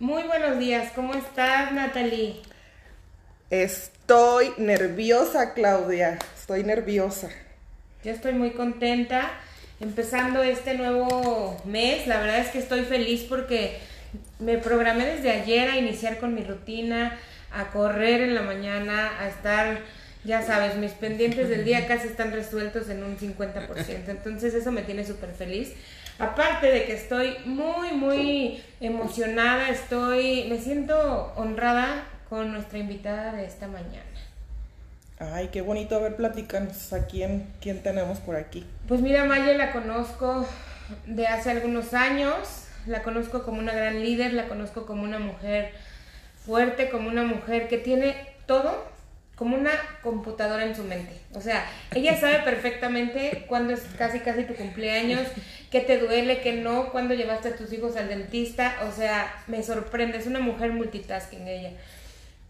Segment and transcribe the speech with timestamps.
[0.00, 2.40] Muy buenos días, ¿cómo estás Natalie?
[3.48, 7.28] Estoy nerviosa, Claudia, estoy nerviosa.
[8.02, 9.30] Yo estoy muy contenta
[9.78, 12.08] empezando este nuevo mes.
[12.08, 13.78] La verdad es que estoy feliz porque
[14.40, 17.16] me programé desde ayer a iniciar con mi rutina,
[17.52, 19.78] a correr en la mañana, a estar,
[20.24, 23.68] ya sabes, mis pendientes del día casi están resueltos en un 50%.
[24.08, 25.72] Entonces eso me tiene súper feliz.
[26.18, 33.44] Aparte de que estoy muy, muy emocionada, estoy, me siento honrada con nuestra invitada de
[33.44, 34.04] esta mañana.
[35.18, 35.96] Ay, qué bonito.
[35.96, 38.64] A ver, platícanos a quién, quién tenemos por aquí.
[38.86, 40.46] Pues mira, Maya la conozco
[41.06, 45.72] de hace algunos años, la conozco como una gran líder, la conozco como una mujer
[46.44, 48.14] fuerte, como una mujer que tiene
[48.46, 48.93] todo
[49.36, 51.12] como una computadora en su mente.
[51.32, 55.22] O sea, ella sabe perfectamente cuándo es casi casi tu cumpleaños,
[55.70, 58.76] qué te duele, qué no, cuándo llevaste a tus hijos al dentista.
[58.88, 61.70] O sea, me sorprende, es una mujer multitasking ella.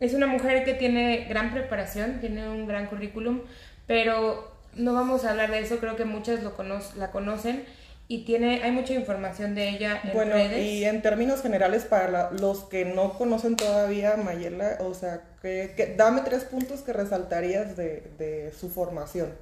[0.00, 3.40] Es una mujer que tiene gran preparación, tiene un gran currículum,
[3.86, 6.54] pero no vamos a hablar de eso, creo que muchas lo
[6.96, 7.64] la conocen
[8.06, 12.64] y tiene hay mucha información de ella en bueno, y en términos generales para los
[12.64, 18.68] que no conocen todavía Mayela, o sea, que, dame tres puntos que resaltarías de, su
[18.68, 19.32] formación.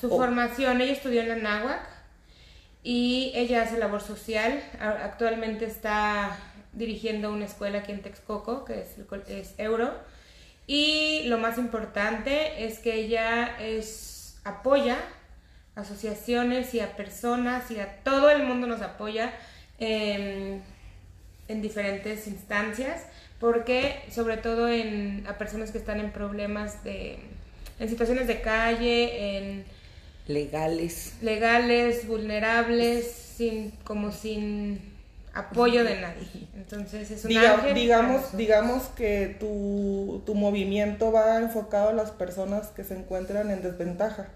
[0.00, 1.88] Su formación, ella estudió en la NAWAC
[2.82, 6.36] y ella hace labor social, actualmente está
[6.72, 8.96] dirigiendo una escuela aquí en Texcoco, que es,
[9.28, 9.92] es Euro.
[10.66, 14.96] Y lo más importante es que ella es, apoya
[15.74, 19.32] asociaciones y a personas y a todo el mundo nos apoya
[19.78, 20.62] en,
[21.48, 23.02] en diferentes instancias,
[23.40, 27.18] porque sobre todo en, a personas que están en problemas de,
[27.78, 29.64] en situaciones de calle, en
[30.28, 34.92] legales, legales, vulnerables, sin, como sin
[35.34, 36.28] apoyo de nadie.
[36.54, 42.84] Entonces es un digamos, digamos que tu, tu movimiento va enfocado a las personas que
[42.84, 44.28] se encuentran en desventaja.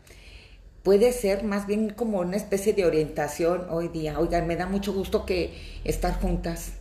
[0.86, 4.20] Puede ser más bien como una especie de orientación hoy día.
[4.20, 5.52] Oigan, me da mucho gusto que
[5.82, 6.74] estar juntas.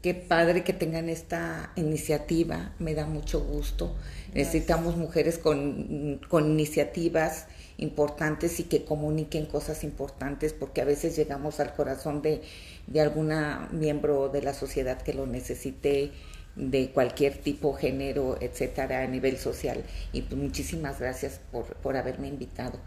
[0.00, 3.94] Qué padre que tengan esta iniciativa, me da mucho gusto.
[4.32, 7.44] Necesitamos mujeres con, con iniciativas
[7.76, 12.40] importantes y que comuniquen cosas importantes porque a veces llegamos al corazón de,
[12.86, 16.10] de alguna miembro de la sociedad que lo necesite
[16.56, 19.84] de cualquier tipo, género, etcétera, a nivel social.
[20.14, 22.78] Y pues muchísimas gracias por, por haberme invitado.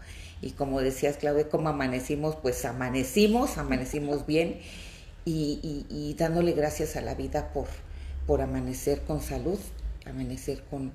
[0.42, 4.60] Y como decías, Claudia, como amanecimos, pues amanecimos, amanecimos bien
[5.24, 7.66] y, y, dándole gracias a la vida por,
[8.26, 9.58] por amanecer con salud,
[10.04, 10.92] amanecer con,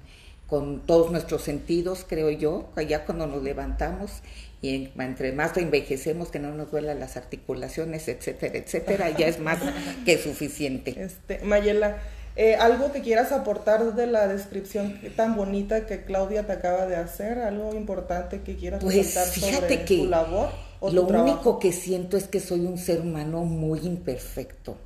[0.47, 4.21] con todos nuestros sentidos, creo yo, ya cuando nos levantamos
[4.61, 9.59] y entre más envejecemos, que no nos duelan las articulaciones, etcétera, etcétera, ya es más
[10.05, 11.03] que suficiente.
[11.03, 11.97] Este, Mayela,
[12.35, 16.95] eh, algo que quieras aportar de la descripción tan bonita que Claudia te acaba de
[16.95, 20.49] hacer, algo importante que quieras pues, sobre tu labor.
[20.79, 24.77] ¿o lo único que siento es que soy un ser humano muy imperfecto.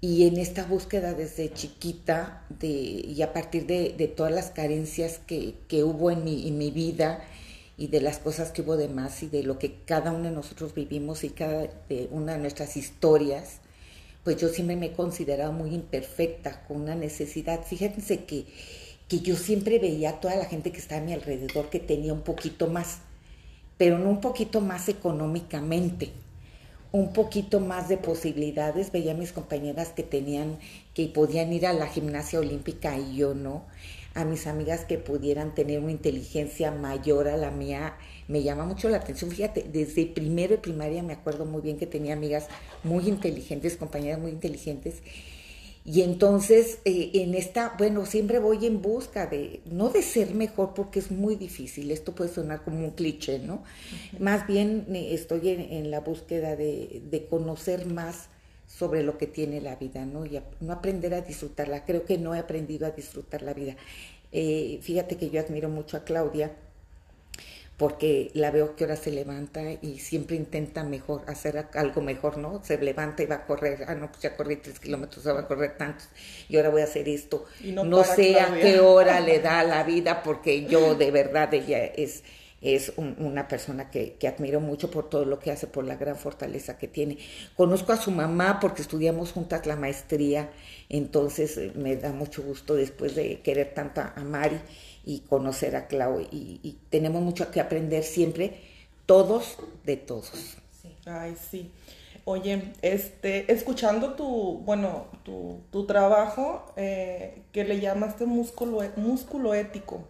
[0.00, 5.20] Y en esta búsqueda desde chiquita de, y a partir de, de todas las carencias
[5.26, 7.22] que, que hubo en mi, en mi vida,
[7.76, 10.30] y de las cosas que hubo de más y de lo que cada uno de
[10.30, 13.60] nosotros vivimos y cada de una de nuestras historias,
[14.24, 17.64] pues yo siempre me he considerado muy imperfecta, con una necesidad.
[17.64, 18.46] Fíjense que,
[19.08, 22.12] que yo siempre veía a toda la gente que estaba a mi alrededor que tenía
[22.12, 22.98] un poquito más,
[23.78, 26.12] pero no un poquito más económicamente,
[26.92, 28.92] un poquito más de posibilidades.
[28.92, 30.58] Veía a mis compañeras que tenían,
[30.94, 33.64] que podían ir a la gimnasia olímpica y yo no
[34.14, 37.96] a mis amigas que pudieran tener una inteligencia mayor a la mía,
[38.28, 39.30] me llama mucho la atención.
[39.30, 42.48] Fíjate, desde primero de primaria me acuerdo muy bien que tenía amigas
[42.84, 45.02] muy inteligentes, compañeras muy inteligentes.
[45.84, 50.74] Y entonces, eh, en esta, bueno, siempre voy en busca de, no de ser mejor
[50.74, 53.64] porque es muy difícil, esto puede sonar como un cliché, ¿no?
[54.20, 58.28] Más bien eh, estoy en, la búsqueda de, de, conocer más
[58.78, 60.24] sobre lo que tiene la vida, ¿no?
[60.24, 61.84] Y no aprender a disfrutarla.
[61.84, 63.76] Creo que no he aprendido a disfrutar la vida.
[64.32, 66.52] Eh, fíjate que yo admiro mucho a Claudia
[67.76, 72.62] porque la veo que ahora se levanta y siempre intenta mejor, hacer algo mejor, ¿no?
[72.62, 75.48] Se levanta y va a correr, ah, no, pues ya corrí tres kilómetros, va a
[75.48, 76.08] correr tantos,
[76.48, 77.44] y ahora voy a hacer esto.
[77.64, 82.22] no sé a qué hora le da la vida, porque yo de verdad ella es
[82.62, 86.16] es una persona que, que, admiro mucho por todo lo que hace, por la gran
[86.16, 87.18] fortaleza que tiene.
[87.56, 90.50] Conozco a su mamá porque estudiamos juntas la maestría,
[90.88, 94.60] entonces eh, me da mucho gusto después de querer tanto a Mari
[95.04, 98.60] y conocer a Clau y, y tenemos mucho que aprender siempre,
[99.06, 100.56] todos de todos.
[101.04, 101.70] Ay, sí.
[102.24, 110.04] Oye, este, escuchando tu, bueno, tu, tu trabajo, eh, que le llamaste músculo, músculo ético.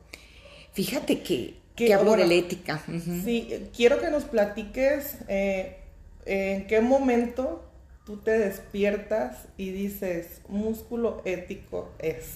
[0.72, 2.82] Fíjate que, que, hablo de la ética.
[3.24, 5.78] Sí, quiero que nos platiques eh,
[6.26, 7.62] en qué momento
[8.04, 12.26] tú te despiertas y dices, músculo ético es.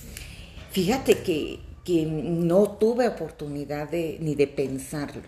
[0.71, 1.61] Fíjate que,
[2.07, 5.23] no tuve oportunidad de, ni de pensarlo.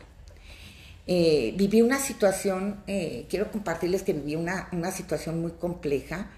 [1.06, 6.30] Eh, viví una situación, eh, quiero compartirles que viví una, situación muy compleja.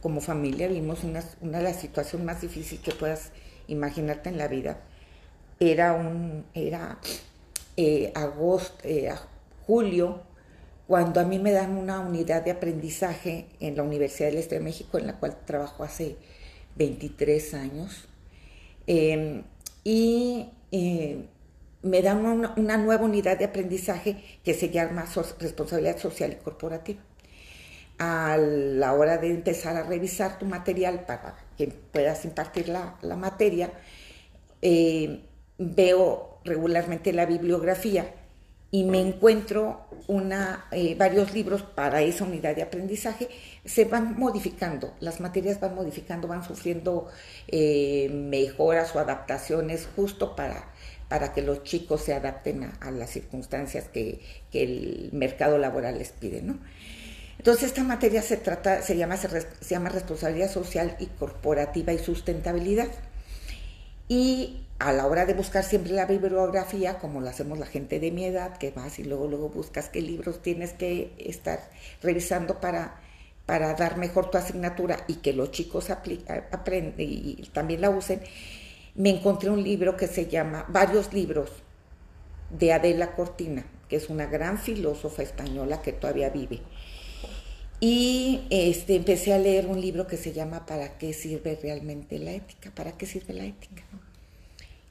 [0.00, 3.32] Como familia vimos una, una de las situaciones más difíciles que puedas
[3.68, 4.80] imaginarte en la vida.
[5.58, 6.98] Era un, era
[7.76, 8.84] eh, agosto,
[9.66, 10.26] julio
[10.86, 14.60] cuando a mí me dan una unidad de aprendizaje en la Universidad del Este de
[14.60, 16.16] México, en la cual trabajo hace
[16.76, 18.08] 23 años,
[18.86, 19.42] em,
[19.82, 21.26] y eh,
[21.82, 25.06] me dan una, nueva unidad de aprendizaje que se llama
[25.40, 27.00] responsabilidad social y corporativa.
[27.98, 33.72] A la hora de empezar a revisar tu material para que puedas impartir la, materia,
[34.62, 35.20] eh,
[35.58, 38.12] veo regularmente la bibliografía
[38.70, 43.28] y me encuentro una, eh, varios libros para esa unidad de aprendizaje,
[43.64, 47.08] se van modificando, las materias van modificando, van sufriendo
[47.48, 50.72] eh, mejoras o adaptaciones justo para,
[51.08, 54.20] para que los chicos se adapten a, las circunstancias que,
[54.50, 56.42] que, el mercado laboral les pide.
[56.42, 56.58] ¿no?
[57.38, 62.88] Entonces esta materia se, trata, se, llama, se llama responsabilidad social y corporativa y sustentabilidad.
[64.08, 68.10] Y a la hora de buscar siempre la bibliografía, como lo hacemos la gente de
[68.10, 71.70] mi edad, que vas y luego, luego buscas qué libros tienes que estar
[72.02, 73.00] revisando para,
[73.46, 78.20] para dar mejor tu asignatura y que los chicos aprendan y también la usen,
[78.94, 81.50] me encontré un libro que se llama, varios libros
[82.50, 86.62] de Adela Cortina, que es una gran filósofa española que todavía vive.
[87.80, 92.32] Y este, empecé a leer un libro que se llama ¿Para qué sirve realmente la
[92.32, 92.70] ética?
[92.74, 93.82] ¿Para qué sirve la ética?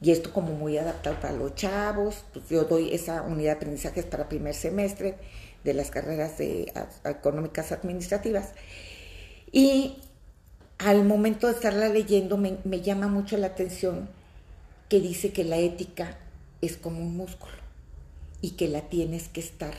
[0.02, 4.06] y esto como muy adaptado para los chavos, pues yo doy esa unidad de aprendizajes
[4.06, 5.16] para primer semestre
[5.64, 6.72] de las carreras de,
[7.06, 8.52] económicas administrativas.
[9.52, 9.98] Y
[10.78, 14.10] al momento de estarla leyendo me, me llama mucho la atención
[14.90, 16.18] que dice que la ética
[16.62, 17.56] es como un músculo
[18.42, 19.74] y que la tienes que estar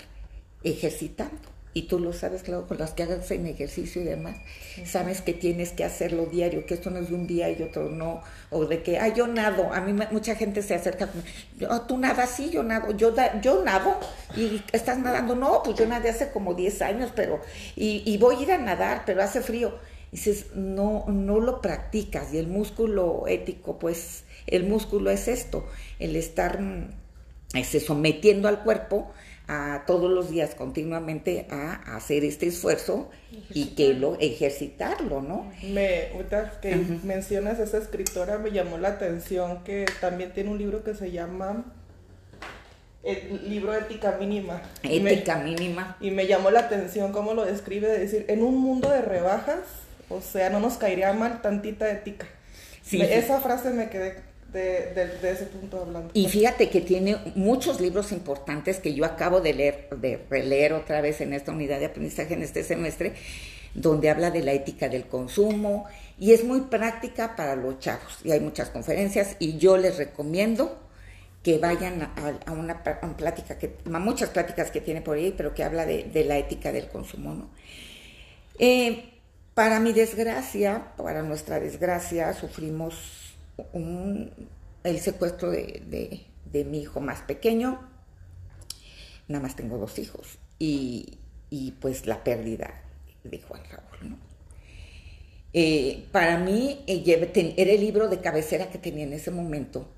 [0.65, 4.39] ejercitando y tú lo sabes, claro, con las que hagas en ejercicio y demás,
[4.87, 7.91] sabes que tienes que hacerlo diario, que esto no es de un día y otro
[7.91, 11.11] no, o de que, ah, yo nado, a mí mucha gente se acerca,
[11.59, 13.95] yo, tú nadas, sí, yo nado, yo, yo nado,
[14.35, 17.43] y estás nadando, no, pues yo nadé hace como 10 años, pero,
[17.75, 19.79] y, voy a ir a nadar, pero hace frío.
[20.11, 25.67] dices, no, no lo practicas, y el músculo ético, pues, el músculo es esto,
[25.99, 26.89] el estar mm,
[27.53, 29.13] ese, sometiendo al cuerpo
[29.49, 33.11] a todos los días continuamente a, hacer este esfuerzo
[33.51, 35.51] y que lo ejercitarlo, ¿no?
[35.63, 40.59] Me, ahorita que mencionas a esa escritora me llamó la atención que también tiene un
[40.59, 41.65] libro que se llama
[43.05, 44.63] el libro Ética Mínima.
[44.83, 45.97] Ética Mínima.
[46.01, 49.61] Y me llamó la atención cómo lo describe de decir, en un mundo de rebajas,
[50.09, 52.27] o sea, no nos caería mal tantita ética.
[52.83, 56.11] Sí, Esa frase me quedé de, ese punto hablando.
[56.15, 61.01] Y fíjate que tiene muchos libros importantes que yo acabo de leer, de releer otra
[61.01, 63.15] vez en esta unidad de aprendizaje en este semestre,
[63.75, 65.87] donde habla de la ética del consumo
[66.19, 68.19] y es muy práctica para los chavos.
[68.25, 70.79] Y hay muchas conferencias y yo les recomiendo
[71.43, 75.87] que vayan a, una, plática, que, muchas pláticas que tiene por ahí, pero que habla
[75.87, 77.35] de, la ética del consumo.
[77.35, 77.51] ¿no?
[78.59, 79.13] Eh,
[79.55, 83.26] para mi desgracia, para nuestra desgracia, sufrimos
[84.85, 87.81] el secuestro de, mi hijo más pequeño.
[89.29, 90.39] Nada más tengo dos hijos.
[90.59, 91.19] Y,
[91.81, 92.83] pues la pérdida
[93.25, 94.17] de Juan Raúl.
[95.53, 99.89] Eh, para mí eh, era el libro de cabecera que tenía en ese momento.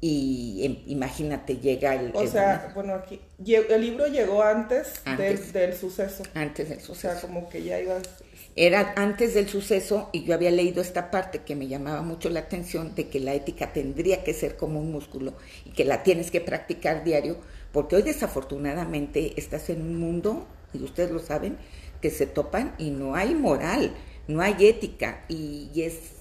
[0.00, 2.10] Y em, imagínate, llega el...
[2.14, 6.22] O sea, bueno, aquí el libro llegó antes, del, suceso.
[6.34, 6.92] Antes del suceso.
[6.92, 8.02] O sea, como que ya ibas
[8.66, 12.40] era antes del suceso y yo había leído esta parte que me llamaba mucho la
[12.40, 15.32] atención de que la ética tendría que ser como un músculo
[15.64, 17.38] y que la tienes que practicar diario,
[17.72, 21.56] porque hoy desafortunadamente estás en un mundo, y ustedes lo saben,
[22.02, 23.94] que se topan y no hay moral,
[24.28, 26.16] no hay ética y, es,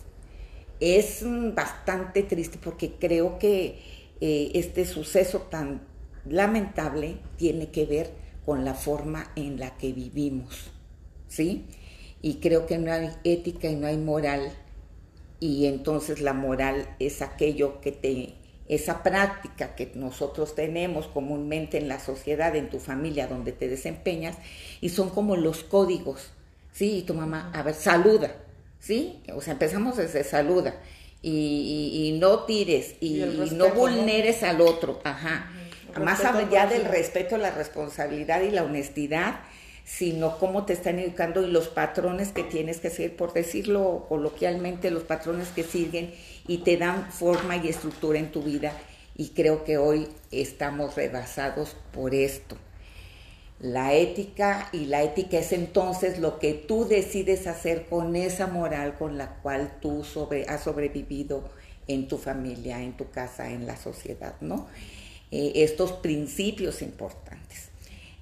[0.79, 3.81] es bastante triste porque creo que
[4.21, 5.81] eh, este suceso tan
[6.25, 8.11] lamentable tiene que ver
[8.45, 10.71] con la forma en la que vivimos,
[11.27, 11.65] ¿sí?
[12.21, 14.51] Y creo que no hay ética y no hay moral
[15.39, 18.35] y entonces la moral es aquello que te
[18.67, 24.37] esa práctica que nosotros tenemos comúnmente en la sociedad, en tu familia donde te desempeñas,
[24.79, 26.29] y son como los códigos,
[26.71, 26.99] ¿sí?
[26.99, 28.35] Y tu mamá, a ver, saluda,
[28.79, 29.23] ¿sí?
[29.33, 30.79] O sea, empezamos desde saluda,
[31.23, 33.23] y, no tires, y,
[33.53, 35.51] no vulneres al otro, ajá.
[35.99, 39.39] Más allá del respeto, la responsabilidad y la honestidad,
[39.89, 44.91] sino cómo te están educando y los patrones que tienes que seguir, por decirlo coloquialmente,
[44.91, 46.13] los patrones que siguen
[46.47, 48.71] y te dan forma y estructura en tu vida.
[49.17, 52.55] Y creo que hoy estamos rebasados por esto.
[53.59, 58.95] La ética y la ética es entonces lo que tú decides hacer con esa moral
[58.95, 61.49] con la cual tú sobre, has sobrevivido
[61.87, 64.67] en tu familia, en tu casa, en la sociedad, ¿no?
[65.31, 67.28] Eh, estos principios importantes.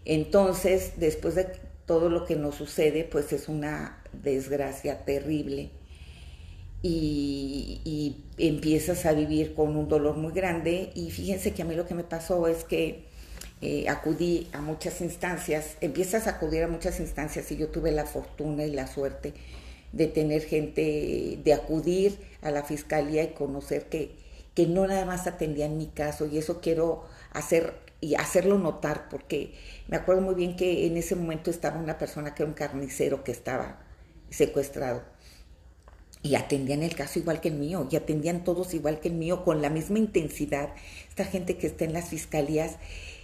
[0.10, 1.48] Entonces, después de
[1.86, 5.70] todo lo que nos sucede, pues es una desgracia terrible.
[6.82, 10.92] Y, empiezas a vivir con un dolor muy grande.
[10.96, 13.04] Y fíjense que a mí lo que me pasó es que
[13.62, 18.06] eh, acudí a muchas instancias, empiezas a acudir a muchas instancias y yo tuve la
[18.06, 19.34] fortuna y la suerte
[19.92, 24.12] de tener gente, de acudir a la fiscalía y conocer que,
[24.54, 26.28] que no nada más atendían mi caso.
[26.28, 29.54] Y eso quiero hacer y hacerlo notar, porque
[29.88, 33.24] me acuerdo muy bien que en ese momento estaba una persona que era un carnicero
[33.24, 33.80] que estaba
[34.30, 35.04] secuestrado.
[36.24, 39.44] Y atendían el caso igual que el mío, y atendían todos igual que el mío,
[39.46, 40.70] con la misma intensidad.
[41.08, 42.78] Esta gente que está en las fiscalías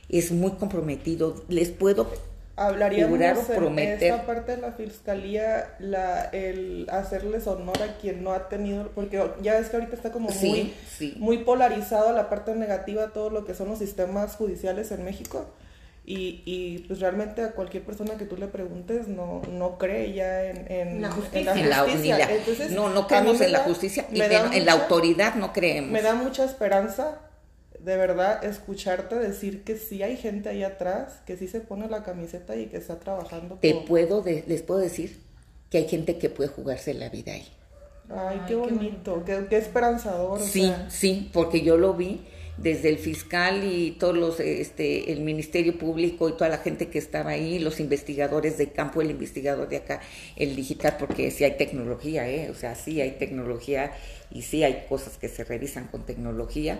[0.09, 1.43] es muy comprometido.
[1.49, 2.09] Les puedo
[2.55, 8.47] Hablaríamos en esta parte de la fiscalía, la, el hacerles honor a quien no ha
[8.47, 10.71] tenido, porque ya es que ahorita está como muy,
[11.17, 15.47] muy polarizado la parte negativa, todo lo que son los sistemas judiciales en México.
[16.05, 20.43] Y, y pues realmente a cualquier persona que tú le preguntes no, no cree ya
[20.43, 21.55] en, en, la justicia.
[22.71, 25.91] no, no creemos en la justicia, en la autoridad no creemos.
[25.91, 27.21] Me da mucha esperanza
[27.83, 32.03] de verdad escucharte decir que sí hay gente ahí atrás, que sí se pone la
[32.03, 33.57] camiseta y que está trabajando.
[33.61, 35.21] Te puedo, les puedo decir
[35.69, 37.47] que hay gente que puede jugarse la vida ahí.
[38.09, 40.39] Ay, qué bonito, qué, esperanzador.
[40.39, 42.21] Sí, sí, porque yo lo vi
[42.57, 46.99] desde el fiscal y todos los, este, el Ministerio Público y toda la gente que
[46.99, 50.01] estaba ahí, los investigadores de campo, el investigador de acá,
[50.35, 52.49] el digital, porque sí hay tecnología, ¿eh?
[52.49, 53.93] o sea, sí hay tecnología
[54.31, 56.79] y sí hay cosas que se revisan con tecnología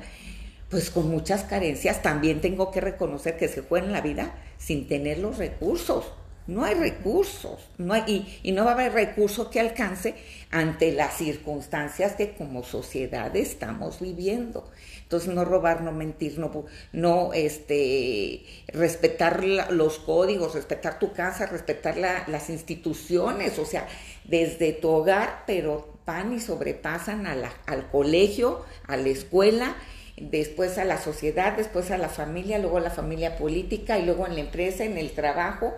[0.73, 4.87] pues con muchas carencias, también tengo que reconocer que se fue en la vida sin
[4.87, 6.11] tener los recursos.
[6.47, 10.15] No hay recursos, no hay, y, no va a haber recurso que alcance
[10.49, 14.67] ante las circunstancias que como sociedad estamos viviendo.
[15.13, 21.97] Entonces, no robar, no mentir, no, no este, respetar los códigos, respetar tu casa, respetar
[21.99, 23.87] las instituciones, o sea,
[24.23, 29.75] desde tu hogar, pero van y sobrepasan al colegio, a la escuela,
[30.17, 34.25] después a la sociedad, después a la familia, luego a la familia política y luego
[34.25, 35.75] en la empresa, en el trabajo.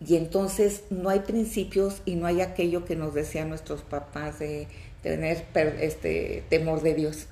[0.00, 4.68] Y entonces no hay principios y no hay aquello que nos decían nuestros papás de
[5.02, 5.44] tener
[5.82, 7.28] este temor de Dios.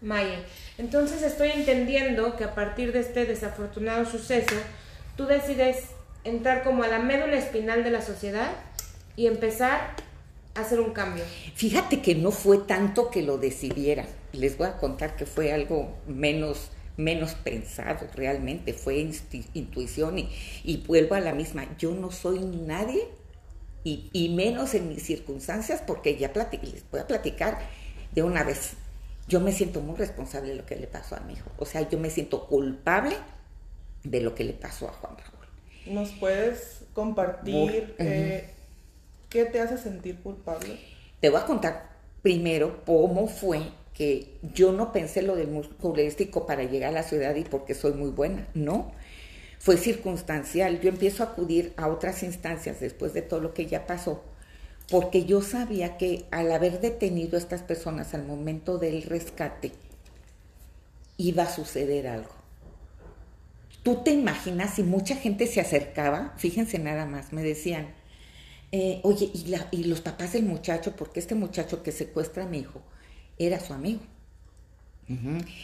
[0.00, 0.44] Maya,
[0.78, 4.54] entonces estoy entendiendo que a partir de este desafortunado suceso,
[5.16, 5.84] tú decides
[6.24, 8.50] entrar como a la médula espinal de la sociedad
[9.16, 9.94] y empezar
[10.54, 11.24] a hacer un cambio.
[11.54, 15.96] Fíjate que no fue tanto que lo decidiera les voy a contar que fue algo
[16.06, 19.10] menos, menos pensado realmente, fue
[19.54, 23.08] intuición y, vuelvo a la misma, yo no soy nadie
[23.82, 27.58] y, menos en mis circunstancias porque ya les voy a platicar
[28.12, 28.74] de una vez.
[29.30, 31.88] Yo me siento muy responsable de lo que le pasó a mi hijo, o sea,
[31.88, 33.14] yo me siento culpable
[34.02, 35.94] de lo que le pasó a Juan Raúl.
[35.94, 38.50] ¿Nos puedes compartir eh,
[39.28, 40.80] qué te hace sentir culpable?
[41.20, 41.90] Te voy a contar
[42.22, 43.62] primero cómo fue
[43.94, 47.92] que yo no pensé lo del musculoestético para llegar a la ciudad y porque soy
[47.92, 48.90] muy buena, no.
[49.60, 50.80] Fue circunstancial.
[50.80, 54.24] Yo empiezo a acudir a otras instancias después de todo lo que ya pasó,
[54.90, 59.72] porque yo sabía que al haber detenido a estas personas al momento del rescate,
[61.16, 62.34] iba a suceder algo.
[63.82, 67.88] Tú te imaginas si mucha gente se acercaba, fíjense nada más, me decían,
[68.72, 72.58] eh, oye, ¿y, y los papás del muchacho, porque este muchacho que secuestra a mi
[72.58, 72.82] hijo,
[73.38, 74.00] era su amigo.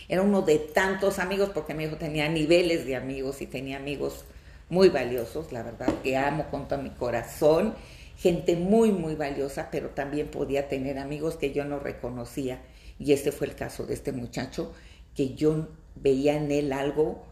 [0.08, 4.24] Era uno de tantos amigos, porque mi hijo tenía niveles de amigos y tenía amigos
[4.68, 7.74] muy valiosos, la verdad, que amo con todo mi corazón,
[8.16, 12.62] gente muy, muy valiosa, pero también podía tener amigos que yo no reconocía.
[12.98, 14.72] Y este fue el caso de este muchacho,
[15.14, 17.22] que yo veía en él algo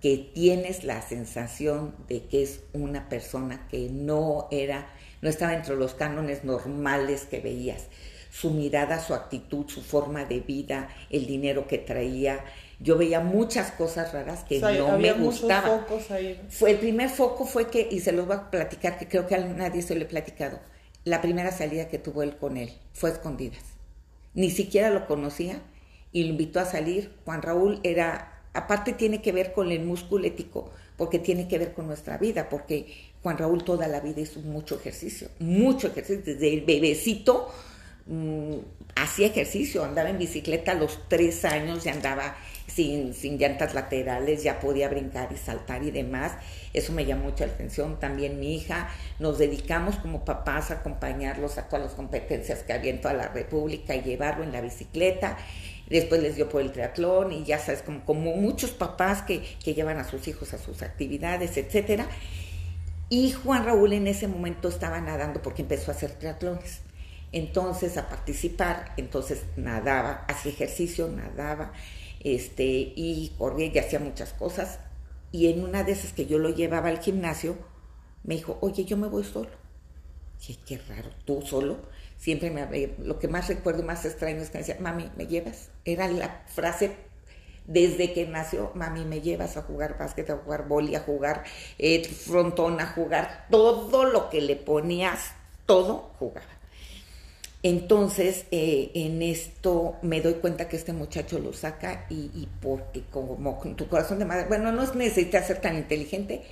[0.00, 4.86] que tienes la sensación de que es una persona que no era
[5.24, 7.86] no estaba entre los cánones normales que veías.
[8.30, 12.44] Su mirada, su actitud, su forma de vida, el dinero que traía.
[12.80, 15.84] Yo veía muchas cosas raras que no me gustaban.
[16.48, 19.34] Fue, el primer foco fue que, y se los voy a platicar, que creo que
[19.34, 20.58] a nadie se lo he platicado,
[21.04, 23.62] la primera salida que tuvo él con él fue escondidas.
[24.34, 25.60] Ni siquiera lo conocía
[26.12, 27.12] y lo invitó a salir.
[27.24, 31.74] Juan Raúl era, aparte tiene que ver con el músculo ético, porque tiene que ver
[31.74, 32.86] con nuestra vida, porque
[33.22, 37.52] Juan Raúl toda la vida hizo mucho ejercicio, mucho ejercicio, desde el bebecito
[38.06, 38.56] mm,
[38.96, 44.42] hacía ejercicio, andaba en bicicleta a los tres años y andaba sin, sin llantas laterales,
[44.42, 46.32] ya podía brincar y saltar y demás.
[46.72, 47.98] Eso me llamó mucha atención.
[48.00, 52.90] También mi hija, nos dedicamos como papás a acompañarlos a todas las competencias que había
[52.90, 55.36] en toda la República y llevarlo en la bicicleta
[55.88, 59.74] después les dio por el triatlón y ya sabes, como, como muchos papás que, que,
[59.74, 62.06] llevan a sus hijos a sus actividades, etcétera.
[63.08, 66.80] Y Juan Raúl en ese momento estaba nadando porque empezó a hacer triatlones.
[67.32, 71.72] Entonces, a participar, entonces nadaba, hacía ejercicio, nadaba,
[72.24, 74.80] este, y corría y hacía muchas cosas.
[75.30, 77.56] Y en una de esas que yo lo llevaba al gimnasio,
[78.24, 79.50] me dijo, oye, yo me voy solo.
[80.66, 81.78] Qué raro, tú solo.
[82.18, 85.70] Siempre me lo que más recuerdo más extraño es que me decía, mami, ¿me llevas?
[85.84, 86.96] Era la frase
[87.66, 91.44] desde que nació, mami, me llevas a jugar básquet, a jugar boli, a jugar
[91.78, 95.32] eh, frontón, a jugar todo lo que le ponías,
[95.66, 96.46] todo jugaba.
[97.64, 103.58] Entonces, eh, en esto me doy cuenta que este muchacho lo saca y, porque como
[103.74, 106.42] tu corazón de madre, bueno, no necesita ser tan inteligente,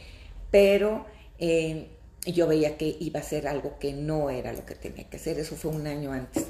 [0.51, 1.05] pero
[1.39, 1.89] eh,
[2.25, 5.39] yo veía que iba a ser algo que no era lo que tenía que hacer.
[5.39, 6.47] Eso fue un año antes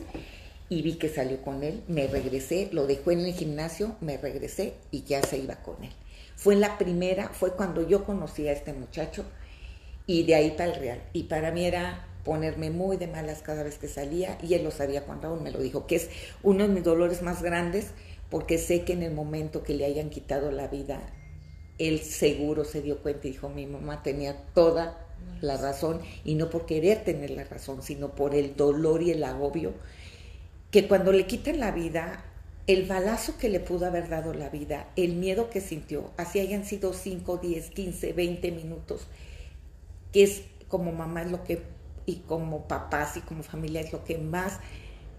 [0.69, 4.75] y vi que salió con él, me regresé, lo dejó en el gimnasio, me regresé
[4.93, 5.91] y ya se iba con él.
[6.37, 9.25] Fue la primera, fue cuando yo conocí a este muchacho
[10.07, 11.03] y de ahí para el Real.
[11.13, 14.71] Y para mí era ponerme muy de malas cada vez que salía y él lo
[14.71, 16.11] sabía cuando aún me lo dijo, que es
[16.43, 17.89] uno de mis dolores más grandes
[18.31, 21.01] porque sé que en el momento que le hayan quitado la vida,
[21.79, 25.07] él seguro se dio cuenta y dijo, mi mamá tenía toda
[25.41, 29.23] la razón y no por querer tener la razón, sino por el dolor y el
[29.25, 29.73] agobio
[30.73, 32.25] que cuando le quitan la vida,
[32.67, 36.65] el balazo que le pudo haber dado la vida, el miedo que sintió, así hayan
[36.65, 39.07] sido 5, 10, 15, 20 minutos,
[40.13, 41.63] que es como mamá es lo que,
[42.07, 44.61] y como papás y como familia lo que más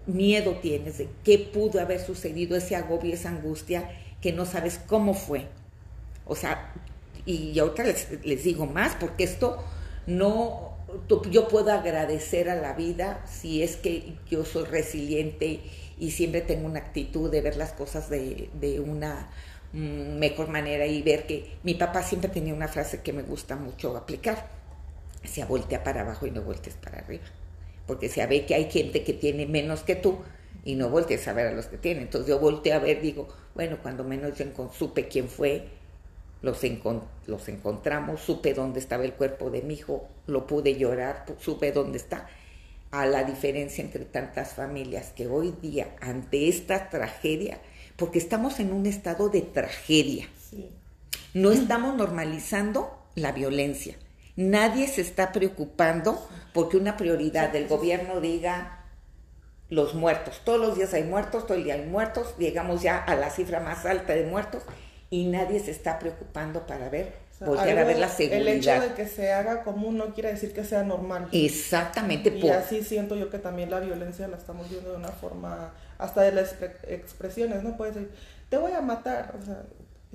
[0.06, 5.14] miedo tienes de qué pudo haber sucedido, ese agobio, esa angustia, que no sabes cómo
[5.14, 5.48] fue.
[6.26, 6.74] O sea,
[7.26, 9.62] y ahorita les, les digo más, porque esto
[10.06, 10.74] no,
[11.30, 15.60] yo puedo agradecer a la vida si es que yo soy resiliente
[15.98, 19.30] y siempre tengo una actitud de ver las cosas de, una
[19.72, 23.56] mm, mejor manera y ver que mi papá siempre tenía una frase que me gusta
[23.56, 24.48] mucho aplicar.
[25.24, 27.24] Decía, voltea para abajo y no voltees para arriba.
[27.86, 30.18] Porque se ve que hay gente que tiene menos que tú
[30.64, 32.04] y no voltees a ver a los que tienen.
[32.04, 35.66] Entonces yo volteo a ver, digo, bueno, cuando menos yo supe quién fue,
[36.42, 36.60] los,
[37.26, 41.96] los encontramos, supe dónde estaba el cuerpo de mi hijo, lo pude llorar, supe dónde
[41.96, 42.28] está.
[42.90, 47.58] A la diferencia entre tantas familias que hoy día, ante esta tragedia,
[47.96, 50.28] porque estamos en un estado de tragedia,
[51.32, 53.96] no estamos normalizando la violencia.
[54.36, 58.84] Nadie se está preocupando porque una prioridad del gobierno diga
[59.68, 60.40] los muertos.
[60.44, 63.60] Todos los días hay muertos, todo el día hay muertos, llegamos ya a la cifra
[63.60, 64.62] más alta de muertos
[65.10, 68.40] y nadie se está preocupando para ver, volver a ver la seguridad.
[68.40, 71.28] El hecho de que se haga común no quiere decir que sea normal.
[71.32, 72.30] Exactamente.
[72.36, 76.22] Y así siento yo que también la violencia la estamos viendo de una forma, hasta
[76.22, 76.56] de las
[76.88, 77.76] expresiones, ¿no?
[77.76, 78.10] Puedes decir,
[78.48, 79.62] te voy a matar, o sea,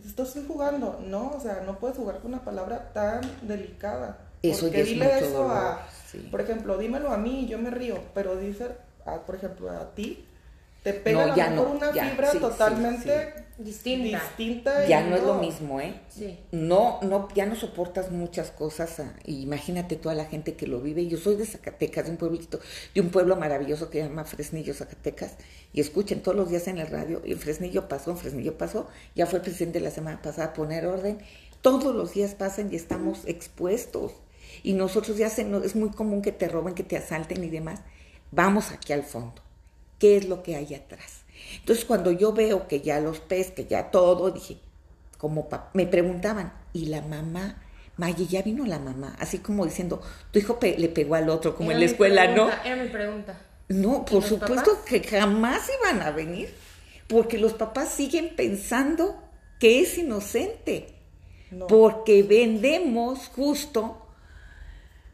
[0.05, 4.17] estoy jugando, no, o sea, no puedes jugar con una palabra tan delicada.
[4.41, 5.85] Eso porque dile eso a,
[6.31, 8.69] por ejemplo, dímelo a mí, yo me río, pero dice,
[9.25, 10.25] por ejemplo, a ti,
[10.83, 14.87] te pega no, ya no, una fibra totalmente distinta.
[14.87, 15.93] ya no, es lo mismo, ¿eh?
[16.51, 18.99] No, no, ya no soportas muchas cosas.
[18.99, 21.07] Ah, imagínate toda la gente que lo vive.
[21.07, 22.59] Yo soy de Zacatecas, de un pueblito,
[22.93, 25.35] de un pueblo maravilloso que se llama Fresnillo, Zacatecas.
[25.73, 28.87] Y escuchen todos los días en el radio, y en Fresnillo pasó, en Fresnillo pasó.
[29.15, 31.19] Ya fue el presidente la semana pasada a poner orden.
[31.61, 34.13] Todos los días pasan y estamos expuestos.
[34.63, 37.81] Y nosotros ya se, es muy común que te roben, que te asalten y demás.
[38.31, 39.41] Vamos aquí al fondo.
[39.99, 41.18] ¿Qué es lo que hay atrás?
[41.57, 44.57] Entonces cuando yo veo que ya los pes, que ya todo, dije,
[45.17, 47.61] como me preguntaban, ¿y la mamá?
[47.97, 51.71] Maye, ya vino la mamá, así como diciendo, tu hijo le pegó al otro, como
[51.71, 52.49] en la escuela, ¿no?
[52.63, 53.37] Era mi pregunta.
[53.67, 56.53] No, por supuesto que jamás iban a venir,
[57.07, 59.21] porque los papás siguen pensando
[59.59, 60.95] que es inocente,
[61.67, 64.07] porque vendemos justo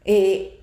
[0.04, 0.60] eh,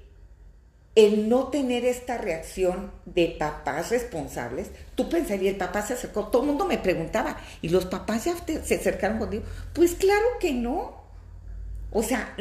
[0.96, 6.44] el no tener esta reacción de papás responsables, tú pensarías, el papá se acercó, todo
[6.44, 9.44] el mundo me preguntaba, ¿y los papás ya se acercaron contigo?
[9.74, 11.02] Pues claro que no.
[11.96, 12.36] O sea,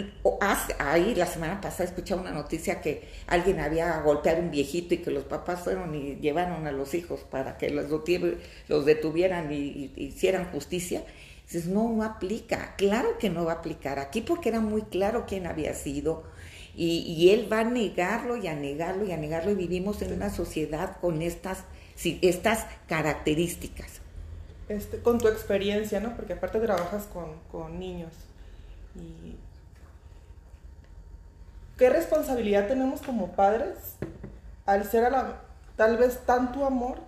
[0.78, 4.98] ahí la semana pasada escuché una noticia que alguien había golpeado a un viejito y
[4.98, 7.86] que los papás fueron y llevaron a los hijos para que los,
[8.86, 11.04] detuvieran y, hicieran justicia.
[11.44, 12.74] Dices, no, no aplica.
[12.76, 16.22] Claro que no va a aplicar aquí porque era muy claro quién había sido,
[16.74, 20.30] y, él va a negarlo y a negarlo y a negarlo y vivimos en una
[20.30, 21.64] sociedad con estas,
[22.02, 24.00] estas características.
[24.68, 26.16] Este, con tu experiencia, ¿no?
[26.16, 27.06] Porque aparte trabajas
[27.50, 28.12] con, niños.
[28.94, 29.36] Y
[31.76, 33.76] ¿Qué responsabilidad tenemos como padres
[34.66, 35.40] al ser a la,
[35.76, 36.98] tal vez tanto amor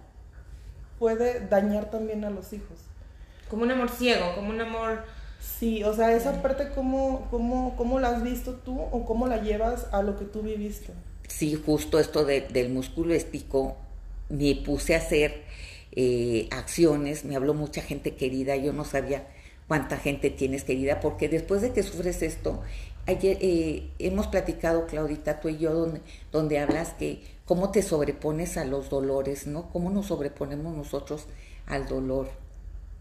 [0.99, 2.79] puede dañar también a los hijos?
[3.49, 5.05] Como un amor ciego, como un amor
[5.59, 9.43] Sí, o sea, esa parte, ¿cómo, cómo, cómo la has visto tú o cómo la
[9.43, 10.93] llevas a lo que tú viviste?
[11.29, 13.77] Sí, justo esto del músculo estico,
[14.29, 15.43] me puse a hacer
[15.93, 19.27] eh, acciones, me habló mucha gente querida, yo no sabía
[19.69, 22.63] cuánta gente tienes querida, porque después de que sufres esto,
[23.07, 26.01] ayer eh, hemos platicado, Claudita, tú y yo, donde,
[26.33, 29.71] donde hablas que cómo te sobrepones a los dolores, ¿no?
[29.71, 31.27] Cómo nos sobreponemos nosotros
[31.67, 32.44] al dolor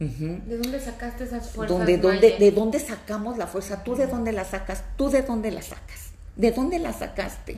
[0.10, 1.86] ¿De dónde sacaste esas fuerzas?
[1.86, 3.84] ¿De dónde sacamos la fuerza?
[3.84, 4.84] ¿Tú de dónde la sacas?
[4.98, 6.12] ¿Tú de dónde la sacas?
[6.36, 7.58] ¿De dónde la sacaste?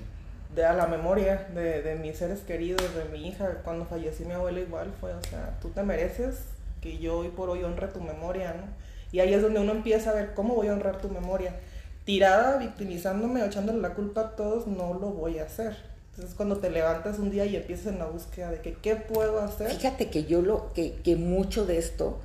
[0.53, 3.61] De a la memoria de, de mis seres queridos, de mi hija.
[3.63, 6.35] Cuando falleció mi abuela igual fue, o sea, tú te mereces
[6.81, 8.63] que yo hoy por hoy honre tu memoria, ¿no?
[9.11, 11.55] Y ahí es donde uno empieza a ver cómo voy a honrar tu memoria.
[12.03, 15.75] Tirada, victimizándome o echándole la culpa a todos, no lo voy a hacer.
[16.11, 19.39] Entonces cuando te levantas un día y empiezas en la búsqueda de que qué puedo
[19.39, 19.71] hacer.
[19.71, 22.19] Fíjate que yo lo, que, que mucho de esto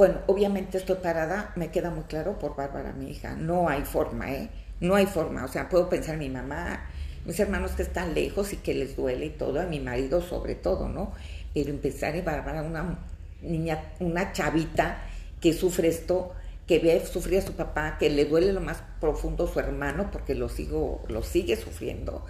[0.00, 3.36] bueno, obviamente estoy parada, me queda muy claro por Bárbara, mi hija.
[3.36, 4.48] No hay forma, ¿eh?
[4.80, 5.44] No hay forma.
[5.44, 6.88] O sea, puedo pensar en mi mamá,
[7.26, 10.54] mis hermanos que están lejos y que les duele y todo, a mi marido sobre
[10.54, 11.12] todo, ¿no?
[11.52, 12.98] Pero empezar en Bárbara, una
[13.42, 15.02] niña, una chavita
[15.38, 16.32] que sufre esto,
[16.66, 20.34] que ve sufrir a su papá, que le duele lo más profundo su hermano porque
[20.34, 22.24] lo, sigo, lo sigue sufriendo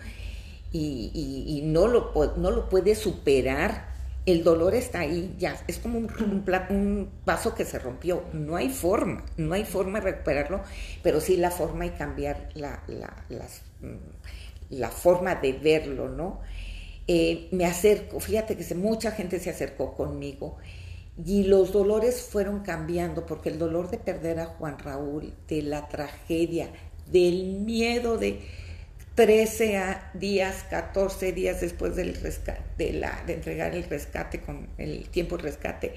[0.72, 3.89] y, y no, lo, no lo puede superar
[4.26, 9.24] el dolor está ahí, ya, es como un, vaso que se rompió, no hay forma,
[9.36, 10.62] no hay forma de recuperarlo,
[11.02, 12.82] pero sí la forma y cambiar la,
[13.80, 13.86] mm,
[14.70, 16.40] la, forma de verlo, ¿no?
[17.06, 20.58] Eh, me acerco, fíjate que mucha gente se acercó conmigo
[21.24, 25.88] y los dolores fueron cambiando, porque el dolor de perder a Juan Raúl, de la
[25.88, 26.70] tragedia,
[27.06, 28.40] del miedo de
[29.14, 35.42] 13 días, 14 días después del rescate, de, entregar el rescate con el tiempo de
[35.42, 35.94] rescate,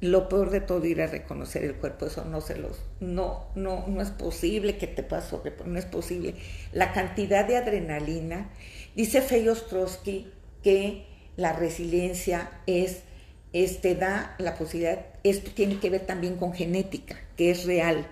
[0.00, 3.86] lo peor de todo ir a reconocer el cuerpo, eso no se los, no, no,
[3.88, 6.34] no es posible que te pase, no es posible.
[6.72, 8.50] La cantidad de adrenalina,
[8.94, 10.30] dice Fey Ostrowski
[10.62, 13.02] que la resiliencia es,
[13.52, 18.06] este, da la posibilidad, esto tiene que ver también con genética, que es real,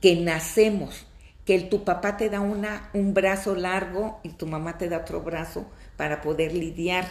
[0.00, 1.06] que nacemos
[1.50, 4.98] que el, tu papá te da una, un brazo largo y tu mamá te da
[4.98, 7.04] otro brazo para poder lidiar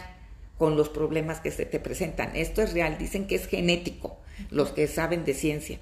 [0.56, 2.34] con los problemas que se te presentan.
[2.34, 4.16] Esto es real, dicen que es genético,
[4.50, 5.78] los que saben de ciencia.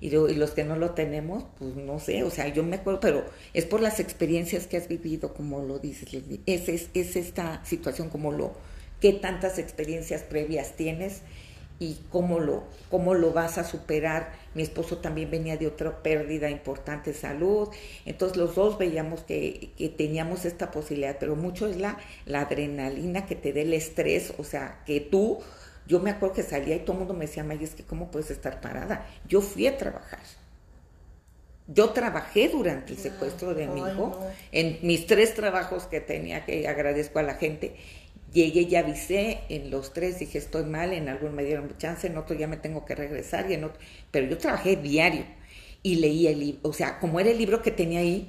[0.00, 3.26] Y, los que no lo tenemos, pues no sé, o sea, yo me acuerdo, pero
[3.52, 6.08] es por las experiencias que has vivido, como lo dices,
[6.46, 8.54] es, es, es esta situación, como lo,
[9.02, 11.20] qué tantas experiencias previas tienes
[11.80, 14.32] y cómo lo, cómo lo vas a superar.
[14.54, 17.68] Mi esposo también venía de otra pérdida importante de salud,
[18.04, 23.34] entonces los dos veíamos que, teníamos esta posibilidad, pero mucho es la, la adrenalina que
[23.34, 25.38] te dé el estrés, o sea, que tú,
[25.86, 28.10] yo me acuerdo que salía y todo el mundo me decía, May, es que cómo
[28.10, 29.06] puedes estar parada.
[29.26, 30.20] Yo fui a trabajar.
[31.72, 34.18] Yo trabajé durante el secuestro de mi hijo,
[34.50, 37.76] en mis tres trabajos que tenía, que agradezco a la gente,
[38.32, 42.16] Llegué y avisé en los tres, dije estoy mal, en algún me dieron chance, en
[42.16, 43.68] otro ya me tengo que regresar, y en
[44.10, 45.24] pero yo trabajé diario
[45.82, 48.28] y leía el libro, o sea, como era el libro que tenía ahí,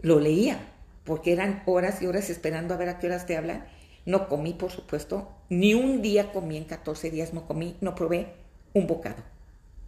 [0.00, 0.58] lo leía,
[1.04, 3.66] porque eran horas y horas esperando a ver a qué horas te hablan.
[4.06, 8.28] No comí, por supuesto, ni un día comí en 14 días, no comí, no probé
[8.74, 9.22] un bocado.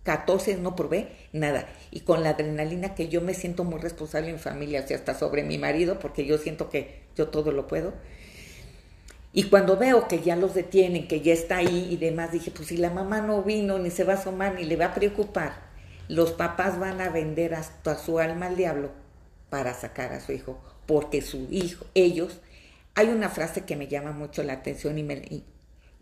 [0.04, 1.68] 14 no probé nada.
[1.90, 5.14] Y con la adrenalina que yo me siento muy responsable en familia, o sea, hasta
[5.14, 7.94] sobre mi marido, porque yo siento que yo todo lo puedo
[9.32, 12.68] y cuando veo que ya los detienen, que ya está ahí y demás, dije, pues
[12.68, 15.54] si la mamá no vino, ni se va a asomar, ni le va a preocupar,
[16.08, 18.90] los papás van a vender hasta su alma al diablo
[19.48, 22.40] para sacar a su hijo, porque su hijo, ellos,
[22.96, 25.44] hay una frase que me llama mucho la atención y, me,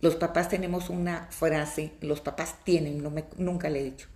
[0.01, 4.09] los papás tenemos una frase, los papás tienen, no me, nunca le he dicho,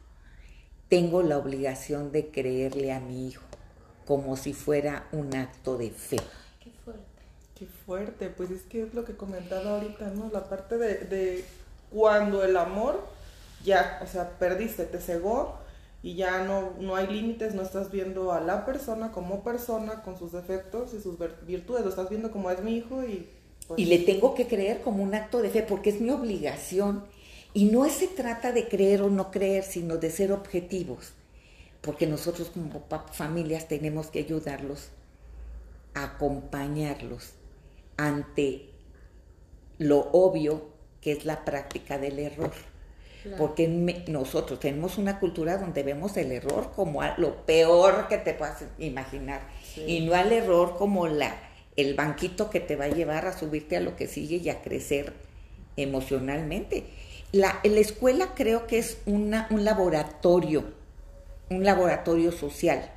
[0.88, 3.42] tengo la obligación de creerle a mi hijo
[4.06, 6.18] como si fuera un acto de fe.
[7.62, 10.28] Qué fuerte pues es que es lo que comentaba ahorita, ¿no?
[10.32, 11.44] La parte de, de
[11.92, 13.06] cuando el amor
[13.64, 15.58] ya, o sea, perdiste, te cegó
[16.02, 20.18] y ya no, no hay límites, no estás viendo a la persona como persona con
[20.18, 23.28] sus defectos y sus virtudes, lo estás viendo como es mi hijo y...
[23.68, 27.04] Pues y le tengo que creer como un acto de fe porque es mi obligación.
[27.54, 31.12] Y no se trata de creer o no creer, sino de ser objetivos,
[31.80, 34.88] porque nosotros como familias tenemos que ayudarlos,
[35.94, 37.34] acompañarlos
[37.96, 38.70] ante
[39.78, 42.52] lo obvio que es la práctica del error.
[43.38, 43.68] Porque
[44.08, 49.42] nosotros tenemos una cultura donde vemos el error como lo peor que te puedas imaginar
[49.86, 51.36] y no al error como la,
[51.76, 54.60] el banquito que te va a llevar a subirte a lo que sigue y a
[54.60, 55.12] crecer
[55.76, 56.86] emocionalmente.
[57.30, 60.64] La, la escuela creo que es una, un laboratorio,
[61.48, 62.90] un laboratorio social.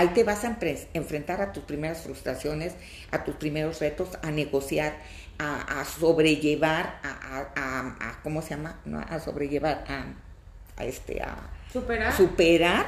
[0.00, 0.56] Ahí te vas a
[0.94, 2.72] enfrentar a tus primeras frustraciones,
[3.10, 4.96] a tus primeros retos, a negociar,
[5.38, 8.80] a, sobrellevar, a, ¿cómo se llama?
[9.10, 9.84] a sobrellevar,
[10.78, 11.36] a, este, a
[11.70, 12.16] superar.
[12.16, 12.86] superar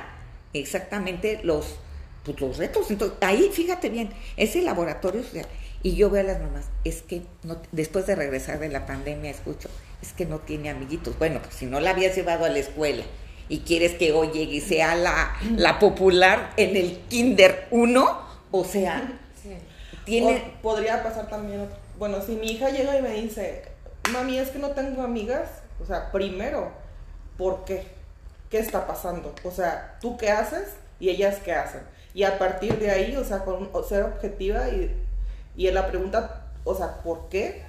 [0.55, 1.77] exactamente los,
[2.25, 2.90] pues, los retos.
[2.90, 5.44] Entonces, ahí fíjate bien, ese laboratorio social.
[5.83, 9.31] Y yo veo a las mamás, es que no, después de regresar de la pandemia
[9.31, 9.68] escucho,
[10.01, 11.18] es que no tiene amiguitos.
[11.18, 13.05] Bueno, pues si no la habías llevado a la escuela
[13.48, 18.64] y quieres que hoy llegue y sea la, la popular en el Kinder 1, o
[18.64, 19.18] sea,
[20.05, 20.55] tiene...
[20.62, 21.68] podría pasar también
[22.02, 23.62] bueno, si mi hija llega y me dice,
[24.12, 25.48] mami, es que no tengo amigas,
[25.81, 26.72] o sea, primero,
[27.38, 27.87] ¿por qué?
[28.50, 29.33] ¿Qué está pasando?
[29.44, 31.83] O sea, ¿tú qué haces y ellas qué hacen?
[32.12, 34.92] Y a partir de ahí, o sea, con ser objetiva y,
[35.57, 37.62] y en la pregunta, o sea, ¿por qué?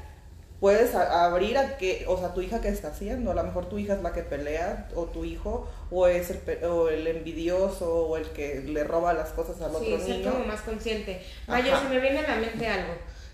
[0.60, 3.32] Puedes abrir a que, o sea, tu hija qué está haciendo.
[3.32, 6.64] A lo mejor tu hija es la que pelea, o tu hijo, o es el,
[6.66, 10.00] o el envidioso, o el que le roba las cosas al otro niño.
[10.00, 11.22] Sí, ser como más consciente.
[11.48, 12.94] Vaya, se me viene a la mente algo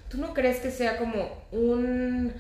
[0.10, 2.34] ¿tú no crees que sea como un,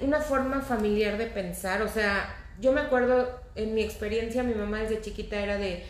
[0.00, 1.82] una forma familiar de pensar?
[1.82, 5.82] O sea, yo me acuerdo en mi experiencia, mi mamá desde chiquita era de,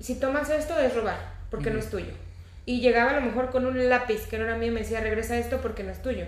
[0.00, 1.18] si tomas esto es robar,
[1.50, 2.12] porque no es tuyo.
[2.64, 5.00] Y llegaba a lo mejor con un lápiz que no era mío y me decía,
[5.00, 6.26] regresa esto porque no es tuyo.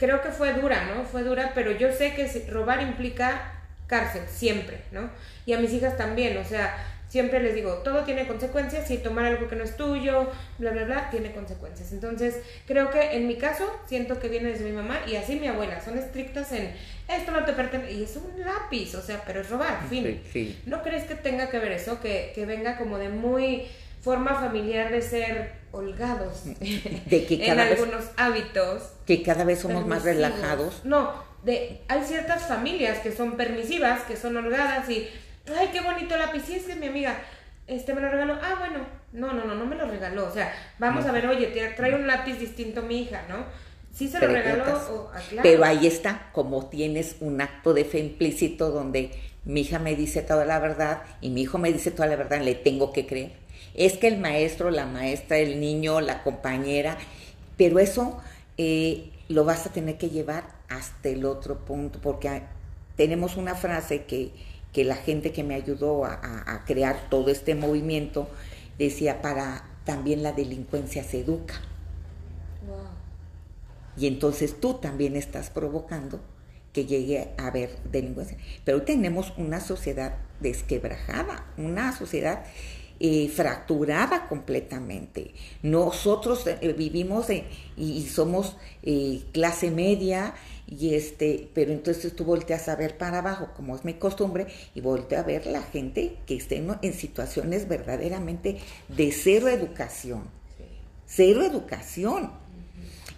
[0.00, 1.04] Creo que fue dura, ¿no?
[1.04, 3.52] Fue dura, pero yo sé que robar implica
[3.86, 5.10] cárcel, siempre, ¿no?
[5.44, 6.74] Y a mis hijas también, o sea,
[7.06, 10.84] siempre les digo, todo tiene consecuencias y tomar algo que no es tuyo, bla, bla,
[10.84, 11.92] bla, tiene consecuencias.
[11.92, 15.48] Entonces, creo que en mi caso, siento que viene desde mi mamá y así mi
[15.48, 16.72] abuela, son estrictas en,
[17.06, 20.22] esto no te pertenece, y es un lápiz, o sea, pero es robar, fin.
[20.64, 22.00] ¿No crees que tenga que ver eso?
[22.00, 23.66] Que, que venga como de muy
[24.00, 28.82] forma familiar de ser holgados de que en algunos hábitos.
[29.06, 30.84] Que cada vez somos más relajados.
[30.84, 31.12] No,
[31.44, 35.08] de, hay ciertas familias que son permisivas, que son holgadas y
[35.58, 37.18] ay, qué bonito lápiz, sí, es que mi amiga,
[37.66, 40.52] este me lo regaló, ah, bueno, no, no, no, no me lo regaló, o sea,
[40.78, 43.44] vamos a ver, oye, trae un lápiz distinto mi hija, ¿no?
[43.92, 47.98] Sí se lo regaló, o, ah, pero ahí está, como tienes un acto de fe
[47.98, 49.10] implícito donde
[49.44, 52.40] mi hija me dice toda la verdad y mi hijo me dice toda la verdad,
[52.40, 53.32] le tengo que creer.
[53.74, 56.98] Es que el maestro, la maestra, el niño, la compañera,
[57.56, 58.18] pero eso
[58.58, 62.42] eh, lo vas a tener que llevar hasta el otro punto, porque
[62.96, 64.32] tenemos una frase que
[64.72, 68.28] que la gente que me ayudó a, crear todo este movimiento
[68.78, 71.54] decía, para también la delincuencia se educa.
[73.96, 76.20] Y entonces tú también estás provocando
[76.72, 78.38] que llegue a haber delincuencia.
[78.64, 82.44] Pero hoy tenemos una sociedad desquebrajada, una sociedad
[83.02, 85.32] eh, fracturada completamente.
[85.62, 87.28] Nosotros eh, vivimos
[87.74, 90.34] y somos eh, clase media
[90.66, 94.82] y este, pero entonces tú volteas a ver para abajo, como es mi costumbre, y
[94.82, 98.58] volteo a ver la gente que esté en, situaciones verdaderamente
[98.88, 100.24] de cero educación.
[101.06, 102.30] Cero educación.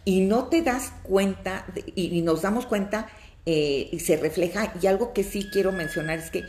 [0.05, 1.67] Y no te das cuenta,
[1.97, 3.09] y, nos damos cuenta,
[3.45, 6.45] y se refleja, y algo que sí quiero mencionar es que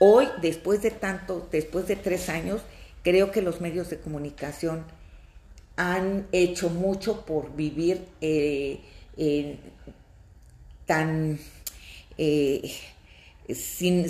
[0.00, 2.60] hoy, después de tanto, después de tres años,
[3.02, 4.84] creo que los medios de comunicación
[5.76, 8.80] han hecho mucho por vivir eh,
[10.86, 11.38] tan
[12.18, 12.72] eh,
[13.54, 14.06] sin,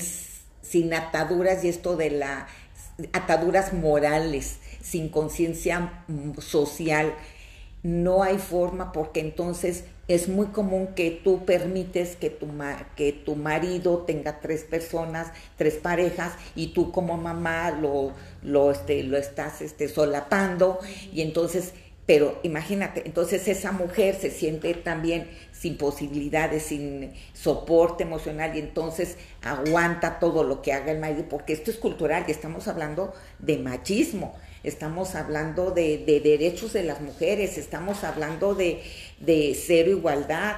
[0.62, 2.48] sin ataduras y esto de la
[3.12, 6.04] ataduras morales, sin conciencia
[6.38, 7.14] social,
[7.82, 12.48] no hay forma porque entonces es muy común que tú permites que tu,
[12.96, 19.02] que tu marido tenga tres personas, tres parejas y tú como mamá lo, lo, este,
[19.02, 20.78] lo estás este, solapando
[21.12, 21.72] y entonces,
[22.06, 29.16] pero imagínate, entonces esa mujer se siente también sin posibilidades, sin soporte emocional y entonces
[29.42, 33.58] aguanta todo lo que haga el marido, porque esto es cultural y estamos hablando de
[33.58, 34.34] machismo.
[34.64, 38.82] Estamos hablando de, derechos de las mujeres, estamos hablando de,
[39.20, 40.56] de cero igualdad.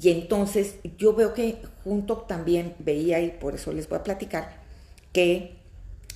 [0.00, 4.60] Y entonces yo veo que junto también veía, y por eso les voy a platicar,
[5.12, 5.56] que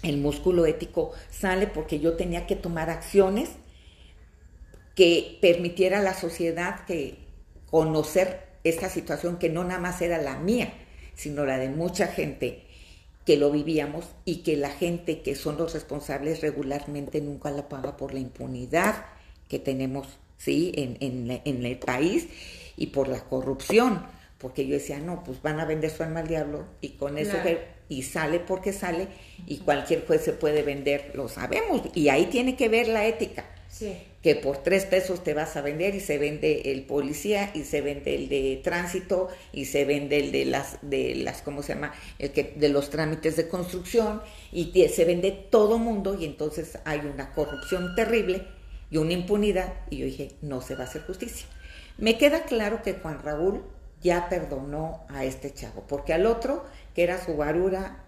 [0.02, 3.50] el músculo ético sale porque yo tenía que tomar acciones
[4.94, 7.18] que permitiera a la sociedad que
[7.70, 10.72] conocer esta situación que no nada más era la mía,
[11.14, 12.63] sino la de mucha gente
[13.24, 17.96] que lo vivíamos y que la gente que son los responsables regularmente nunca la paga
[17.96, 19.06] por la impunidad
[19.48, 20.06] que tenemos
[20.36, 20.72] ¿sí?
[20.74, 22.28] en, en, el país
[22.76, 24.04] y por la corrupción.
[24.38, 27.36] Porque yo decía, no, pues van a vender su alma al diablo y con eso
[27.88, 29.08] y sale porque sale
[29.46, 31.82] y cualquier juez se puede vender, lo sabemos.
[31.94, 33.46] Y ahí tiene que ver la ética.
[34.24, 37.80] Que por tres pesos te vas a vender y se vende el policía y se
[37.80, 41.94] vende el de tránsito y se vende el de las, de las, ¿cómo se llama?
[42.18, 47.00] El que, de los trámites de construcción y se vende todo mundo y entonces hay
[47.00, 48.48] una corrupción terrible
[48.90, 51.46] y una impunidad y yo dije, no se va a hacer justicia.
[51.98, 53.62] Me queda claro que Juan Raúl
[54.02, 58.04] ya perdonó a este chavo, porque al otro, que era su barura,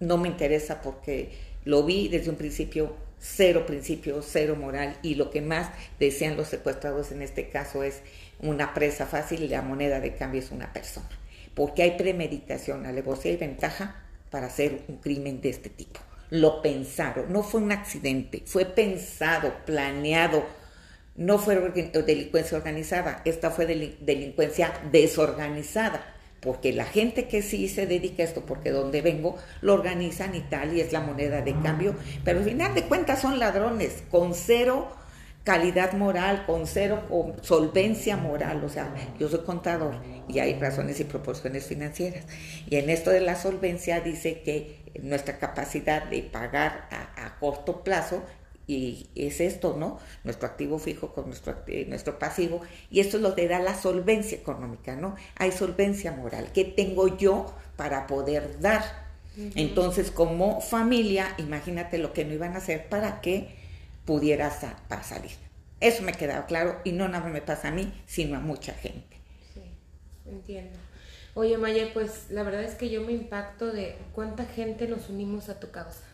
[0.00, 1.32] no me interesa porque
[1.64, 6.48] lo vi desde un principio cero principio, cero moral y lo que más desean los
[6.48, 8.02] secuestrados en este caso es
[8.40, 11.08] una presa fácil y la moneda de cambio es una persona.
[11.54, 16.00] Porque hay premeditación, alevosía y ventaja para hacer un crimen de este tipo.
[16.30, 20.44] Lo pensaron, no fue un accidente, fue pensado, planeado,
[21.16, 26.13] no fue delincuencia organizada, esta fue delincuencia desorganizada
[26.44, 30.40] porque la gente que sí se dedica a esto, porque donde vengo, lo organizan y
[30.40, 34.34] tal, y es la moneda de cambio, pero al final de cuentas son ladrones, con
[34.34, 34.88] cero
[35.42, 37.02] calidad moral, con cero
[37.42, 39.96] solvencia moral, o sea, yo soy contador
[40.28, 42.24] y hay razones y proporciones financieras.
[42.68, 47.84] Y en esto de la solvencia dice que nuestra capacidad de pagar a, a corto
[47.84, 48.22] plazo
[48.66, 49.98] y es esto, ¿no?
[50.22, 51.56] Nuestro activo fijo con nuestro,
[51.88, 55.16] nuestro pasivo, y esto es lo que da la solvencia económica, ¿no?
[55.36, 56.50] Hay solvencia moral.
[56.52, 58.82] ¿Qué tengo yo para poder dar?
[59.36, 63.56] Entonces, como familia, imagínate lo que no iban a hacer para que
[64.04, 65.32] pudieras para salir.
[65.80, 69.16] Eso me queda claro y no nada me pasa a mí, sino a mucha gente.
[69.52, 69.62] Sí,
[70.24, 70.78] entiendo.
[71.34, 75.48] Oye, Maya, pues la verdad es que yo me impacto de cuánta gente nos unimos
[75.48, 76.13] a tu causa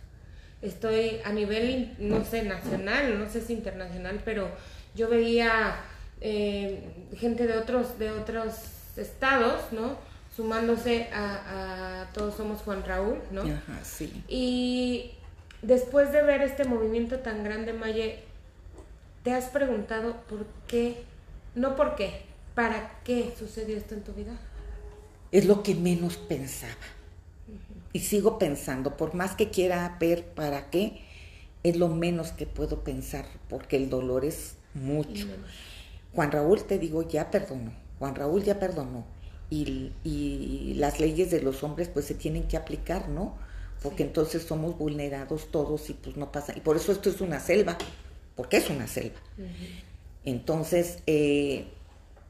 [0.62, 4.50] estoy a nivel, no sé, nacional, no sé si internacional, pero
[4.94, 5.76] yo veía
[6.20, 6.82] eh,
[7.16, 8.54] gente de otros, de otros
[8.96, 9.96] estados, ¿no?
[10.34, 13.42] Sumándose a, Todos Somos Juan Raúl, ¿no?
[13.42, 14.22] Ajá, sí.
[14.28, 15.12] Y
[15.62, 18.20] después de ver este movimiento tan grande, Maye,
[19.22, 21.04] ¿te has preguntado por qué?
[21.54, 22.22] No por qué,
[22.54, 24.32] ¿para qué sucedió esto en tu vida?
[25.32, 26.74] Es lo que menos pensaba
[27.92, 31.02] y sigo pensando, por más que quiera ver para qué,
[31.62, 35.26] es lo menos que puedo pensar, porque el dolor es mucho.
[36.14, 37.72] Juan Raúl, te digo, ya perdonó.
[37.98, 39.04] Juan Raúl ya perdonó.
[39.50, 43.36] Y, y, las leyes de los hombres pues se tienen que aplicar, ¿no?
[43.82, 46.56] Porque entonces somos vulnerados todos y pues no pasa.
[46.56, 47.76] Y por eso esto es una selva,
[48.36, 49.18] porque es una selva.
[50.24, 51.66] Entonces, eh,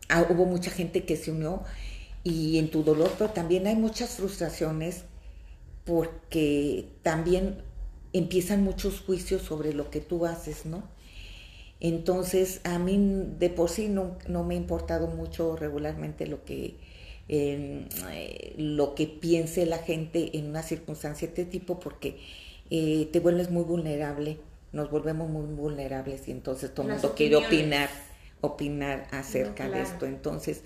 [0.09, 1.62] ah, hubo mucha gente que se unió
[2.25, 5.05] y en tu dolor, pero también hay muchas frustraciones
[5.90, 7.64] porque también
[8.12, 10.85] empiezan muchos juicios sobre lo que tú haces, ¿no?
[11.81, 16.76] Entonces, a mí de por sí no, me ha importado mucho regularmente lo que,
[17.26, 22.20] em, eh, lo que piense la gente en una circunstancia de este tipo, porque
[22.70, 24.38] eh, te vuelves muy vulnerable,
[24.70, 27.90] nos volvemos muy vulnerables y entonces todo el mundo quiere opinar,
[28.40, 30.07] opinar acerca de esto.
[30.07, 30.62] Entonces,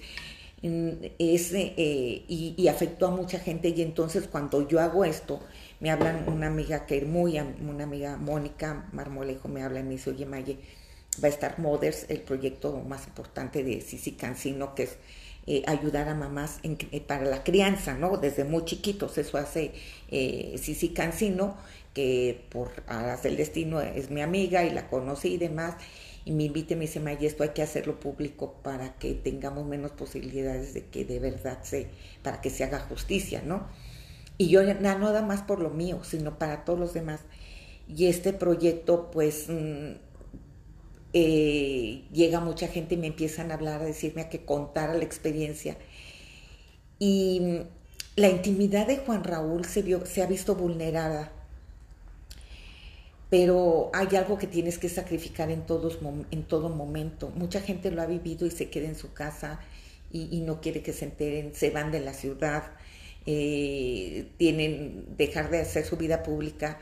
[1.19, 5.41] ese, eh, y, afectó a mucha gente y entonces cuando yo hago esto,
[5.81, 9.91] me hablan una amiga que es muy, una amiga Mónica Marmolejo me habla y me
[9.91, 10.59] dice, oye Maye,
[11.23, 14.97] va a estar Mothers, el proyecto más importante de Sisi Cancino, que es
[15.47, 18.17] eh, ayudar a mamás eh, para la crianza, ¿no?
[18.17, 19.73] Desde muy chiquitos, eso hace
[20.11, 21.57] eh, Sisi Cancino,
[21.93, 25.75] que por alas del destino es mi amiga y la conocí y demás,
[26.25, 29.93] y me invita y me dice, May, hay que hacerlo público para que tengamos menos
[29.93, 31.89] posibilidades de que de verdad se,
[32.23, 33.69] para que se haga justicia, ¿no?
[34.39, 37.21] Y yo no nada más por lo mío, sino para todos los demás.
[37.89, 39.93] Y este proyecto, pues, mm,
[41.13, 45.05] eh, llega mucha gente y me empiezan a hablar, a decirme a que contara la
[45.05, 45.77] experiencia.
[46.99, 47.61] Y mm,
[48.17, 51.33] la intimidad de Juan Raúl se, vio, se ha visto vulnerada
[53.37, 55.99] pero hay algo que tienes que sacrificar en, todos,
[56.31, 57.33] en todo momento.
[57.35, 59.59] Mucha gente lo ha vivido y se queda en su casa
[60.13, 62.63] y, no quiere que se enteren, se van de la ciudad,
[63.27, 66.79] eh, tienen dejar de hacer su vida pública.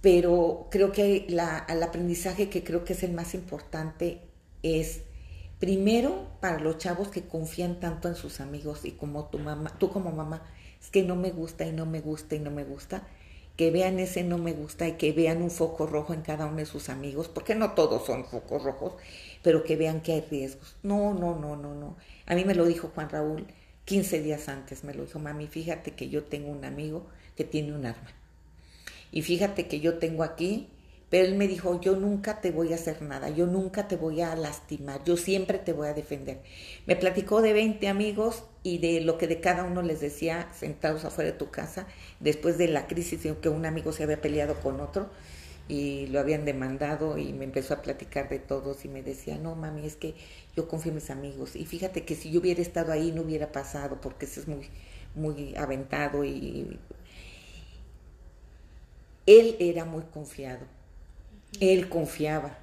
[0.00, 4.20] pero creo que la, el aprendizaje que creo que es el más importante
[4.62, 5.02] es
[5.58, 9.90] primero para los chavos que confían tanto en sus amigos y como tu mamá, tú
[9.90, 10.42] como mamá,
[10.80, 13.06] es que no me gusta y no me gusta y no me gusta,
[13.56, 16.56] que vean ese no me gusta y que vean un foco rojo en cada uno
[16.56, 18.94] de sus amigos, porque no todos son focos rojos,
[19.42, 20.76] pero que vean que hay riesgos.
[20.82, 21.96] No, no, no, no, no.
[22.26, 23.46] A mí me lo dijo Juan Raúl
[23.84, 27.74] 15 días antes, me lo dijo, mami, fíjate que yo tengo un amigo que tiene
[27.74, 28.10] un arma
[29.14, 30.68] y fíjate que yo tengo aquí,
[31.14, 34.20] pero él me dijo, yo nunca te voy a hacer nada, yo nunca te voy
[34.20, 36.40] a lastimar, yo siempre te voy a defender.
[36.86, 41.04] Me platicó de 20 amigos y de lo que de cada uno les decía sentados
[41.04, 41.86] afuera de tu casa,
[42.18, 45.08] después de la crisis que un amigo se había peleado con otro
[45.68, 49.54] y lo habían demandado y me empezó a platicar de todos y me decía, no
[49.54, 50.16] mami, es que
[50.56, 53.52] yo confío en mis amigos y fíjate que si yo hubiera estado ahí no hubiera
[53.52, 54.68] pasado porque eso es muy,
[55.14, 56.76] muy aventado y
[59.26, 60.66] él era muy confiado,
[61.60, 62.58] él confiaba.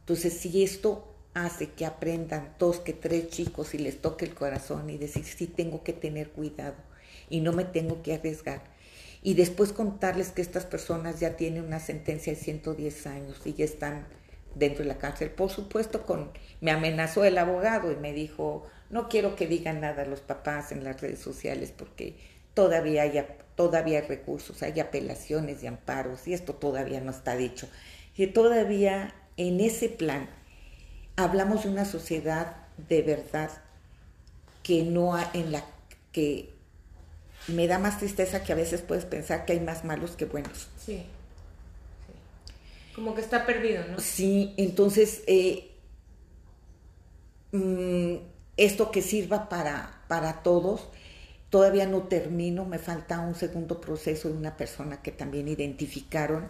[0.00, 4.88] Entonces, si esto hace que aprendan dos que tres chicos y les toque el corazón
[4.88, 6.76] y decir, sí, tengo que tener cuidado
[7.28, 8.62] y no me tengo que arriesgar.
[9.22, 13.64] Y después contarles que estas personas ya tienen una sentencia de 110 años y ya
[13.64, 14.06] están
[14.54, 15.30] dentro de la cárcel.
[15.30, 20.04] Por supuesto, con, me amenazó el abogado y me dijo, no quiero que digan nada
[20.04, 22.16] los papás en las redes sociales porque
[22.54, 23.22] todavía hay,
[23.54, 27.68] todavía hay recursos, hay apelaciones y amparos, y esto todavía no está dicho.
[28.16, 30.28] Que todavía en ese plan
[31.16, 32.56] hablamos de una sociedad
[32.88, 33.50] de verdad
[34.62, 35.64] que no en la
[36.12, 36.54] que
[37.48, 40.68] me da más tristeza que a veces puedes pensar que hay más malos que buenos.
[40.84, 41.04] Sí.
[42.94, 44.00] Como que está perdido, ¿no?
[44.00, 45.70] Sí, entonces eh,
[47.52, 48.16] mm,
[48.56, 50.88] esto que sirva para, para todos
[51.50, 56.48] Todavía no termino, me falta un segundo proceso de una persona que también identificaron,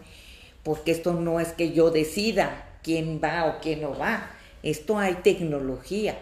[0.66, 4.28] porque esto no es que yo decida quién va o quién no va,
[4.64, 6.18] esto hay tecnología.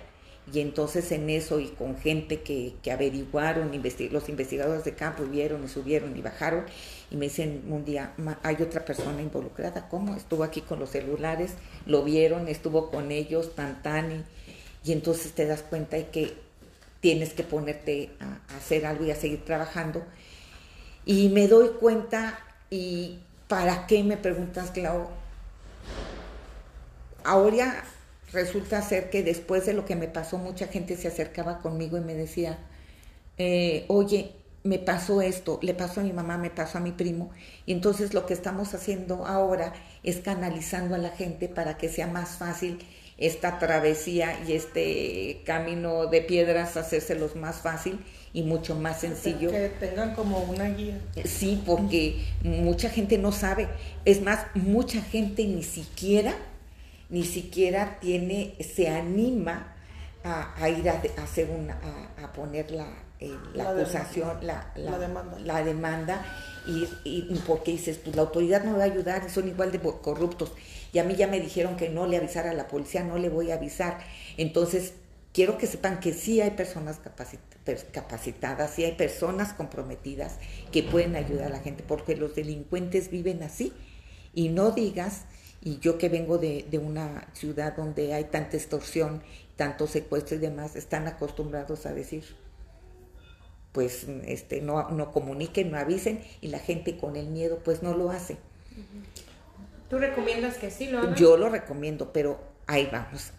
[0.52, 3.72] Y entonces en eso y con gente que, que averiguaron,
[4.10, 6.66] los investigadores de campo vieron y subieron y bajaron,
[7.10, 10.14] y me dicen un día, hay otra persona involucrada, ¿cómo?
[10.14, 11.54] Estuvo aquí con los celulares,
[11.86, 14.26] lo vieron, estuvo con ellos, tan tan,
[14.84, 16.34] y entonces te das cuenta de que
[17.00, 20.04] tienes que ponerte a, hacer algo y a seguir trabajando.
[21.06, 22.38] Y me doy cuenta,
[22.68, 25.08] ¿y para qué me preguntas, Clau?
[27.24, 27.84] Ahora
[28.32, 32.00] resulta ser que después de lo que me pasó, mucha gente se acercaba conmigo y
[32.00, 32.58] me decía,
[33.38, 34.32] eh, oye,
[34.64, 37.30] me pasó esto, le pasó a mi mamá, me pasó a mi primo.
[37.66, 42.06] Y entonces lo que estamos haciendo ahora es canalizando a la gente para que sea
[42.06, 42.78] más fácil
[43.18, 48.00] esta travesía y este camino de piedras hacérselos más fácil
[48.32, 49.50] y mucho más sencillo.
[49.50, 51.00] Que tengan como una guía.
[51.24, 53.68] Sí, porque mucha gente no sabe.
[54.04, 56.34] Es más, mucha gente ni siquiera,
[57.08, 59.72] ni siquiera tiene, se anima
[60.24, 61.78] a, ir a, hacer una,
[62.20, 62.88] a, poner la,
[63.20, 65.38] eh, la, acusación, la, demanda.
[65.38, 66.26] La demanda
[66.66, 70.50] y, y, porque dices, pues la autoridad no va a ayudar, son igual de corruptos
[70.94, 73.28] y a mí ya me dijeron que no le avisara a la policía, no le
[73.28, 73.98] voy a avisar.
[74.36, 74.94] Entonces,
[75.32, 77.00] quiero que sepan que sí hay personas
[77.92, 80.36] capacitadas, sí hay personas comprometidas
[80.70, 83.72] que pueden ayudar a la gente, porque los delincuentes viven así.
[84.34, 85.22] Y no digas,
[85.60, 89.24] y yo que vengo de, una ciudad donde hay tanta extorsión,
[89.56, 92.22] tanto secuestro y demás, están acostumbrados a decir,
[93.72, 97.96] pues este, no, no comuniquen, no avisen, y la gente con el miedo pues no
[97.96, 98.36] lo hace.
[99.94, 101.14] ¿Tú recomiendas que sí lo hagan?
[101.14, 103.30] Yo lo recomiendo, pero ahí vamos,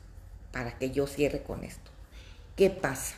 [0.53, 1.91] para que yo cierre con esto.
[2.55, 3.15] ¿Qué pasa?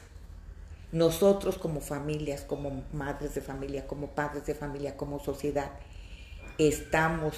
[0.91, 5.69] Nosotros como familias, como madres de familia, como padres de familia, como sociedad,
[6.57, 7.35] estamos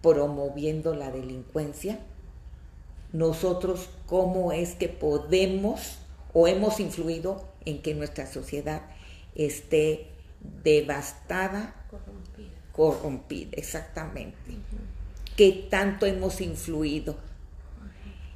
[0.00, 1.98] promoviendo la delincuencia.
[3.12, 5.98] Nosotros, ¿cómo es que podemos
[6.32, 8.80] o hemos influido en que nuestra sociedad
[9.34, 10.06] esté
[10.64, 12.48] devastada, corrompida?
[12.72, 14.56] Corrompida, exactamente
[15.38, 17.14] qué tanto hemos influido.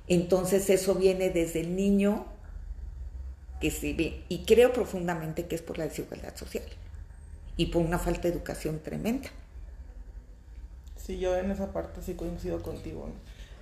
[0.07, 2.27] Entonces eso viene desde el niño
[3.61, 6.65] que se ve, y creo profundamente que es por la desigualdad social
[7.57, 9.29] y por una falta de educación tremenda.
[10.97, 13.09] Sí, yo en esa parte sí coincido contigo.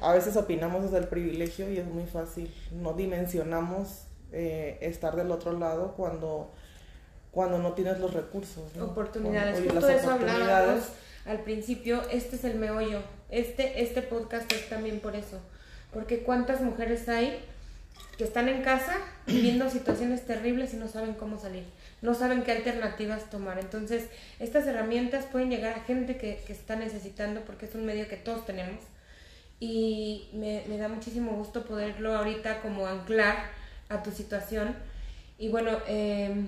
[0.02, 2.52] A veces opinamos desde el privilegio y es muy fácil.
[2.72, 6.50] No dimensionamos eh, estar del otro lado cuando,
[7.30, 8.64] cuando no tienes los recursos.
[8.78, 9.60] Oportunidades.
[9.60, 10.84] Justo eso hablábamos
[11.26, 12.02] al principio.
[12.10, 15.38] Este es el meollo este, este podcast es también por eso,
[15.92, 17.38] porque cuántas mujeres hay
[18.18, 18.96] que están en casa
[19.26, 21.64] viviendo situaciones terribles y no saben cómo salir,
[22.02, 23.60] no saben qué alternativas tomar.
[23.60, 24.08] Entonces,
[24.40, 28.16] estas herramientas pueden llegar a gente que, que está necesitando porque es un medio que
[28.16, 28.80] todos tenemos
[29.60, 33.50] y me, da muchísimo gusto poderlo ahorita como anclar
[33.88, 34.74] a tu situación.
[35.38, 36.46] Y bueno, eh,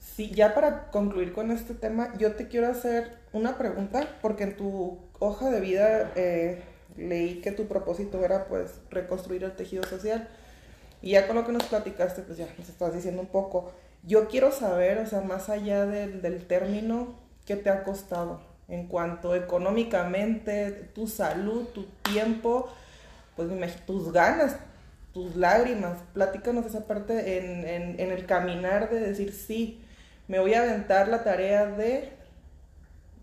[0.00, 4.56] Sí, ya para concluir con este tema, yo te quiero hacer una pregunta, porque en
[4.56, 6.62] tu hoja de vida eh,
[6.96, 10.26] leí que tu propósito era pues reconstruir el tejido social.
[11.02, 13.72] Y ya con lo que nos platicaste, pues ya nos estás diciendo un poco.
[14.02, 18.40] Yo quiero saber, o sea, más allá del, término, ¿qué te ha costado?
[18.68, 22.70] En cuanto económicamente, tu salud, tu tiempo,
[23.36, 23.48] pues
[23.84, 24.56] tus ganas,
[25.12, 25.98] tus lágrimas.
[26.14, 29.84] Platícanos esa parte en, en, en el caminar de decir sí
[30.30, 32.08] me voy a aventar la tarea de,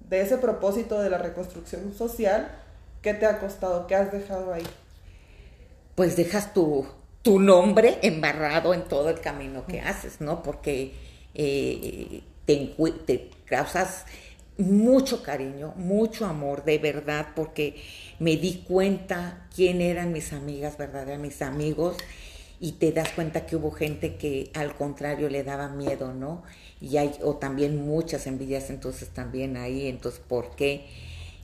[0.10, 2.51] de ese propósito de la reconstrucción social.
[3.01, 3.88] ¿Qué te ha costado?
[3.88, 4.68] ¿Qué has dejado ahí?
[5.95, 6.86] Pues dejas tu,
[7.22, 10.43] tu nombre embarrado en todo el camino que haces, ¿no?
[10.43, 10.95] Porque
[11.34, 14.03] eh, te, causas
[14.58, 17.82] mucho cariño, mucho amor, de verdad, porque
[18.20, 21.95] me di cuenta quién eran mis amigas verdaderas, mis amigos,
[22.60, 26.43] y te das cuenta que hubo gente que al contrario le daba miedo, ¿no?
[26.80, 30.86] y hay, o también muchas envidias entonces también ahí, entonces, ¿por qué?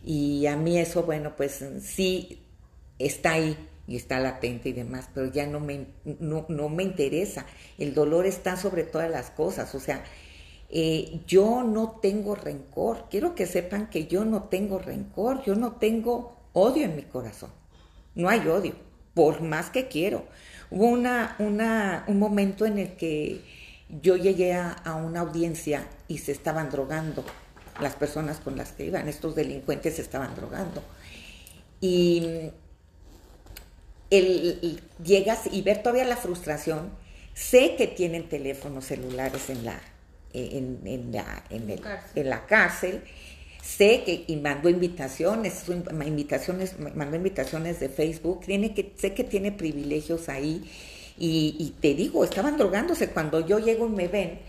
[0.04, 2.44] Y a mí eso, bueno, pues sí
[3.00, 3.58] está ahí
[3.88, 5.88] y está latente y demás, pero ya no me,
[6.20, 7.46] no, me interesa.
[7.78, 10.04] El dolor está sobre todas las cosas, o sea,
[10.70, 15.74] eh, yo no tengo rencor, quiero que sepan que yo no tengo rencor, yo no
[15.74, 17.52] tengo odio en mi corazón,
[18.16, 18.76] no hay odio,
[19.14, 20.26] por más que quiero.
[20.74, 23.42] Hubo una, una, un momento en el que
[24.02, 27.24] yo llegué a, una audiencia y se estaban drogando,
[27.80, 30.84] las personas con las que iban, estos delincuentes se estaban drogando.
[31.80, 32.50] Y
[34.10, 36.90] el, llegas y ver todavía la frustración,
[37.36, 39.80] sé que tienen teléfonos celulares en la,
[40.34, 43.04] en, la, en, la cárcel,
[43.64, 45.64] sé que y mandó invitaciones,
[46.06, 50.70] invitaciones, mandó invitaciones de Facebook, tiene que, sé que tiene privilegios ahí
[51.18, 53.10] y, te digo, estaban drogándose.
[53.10, 54.40] Cuando yo llego y me ven,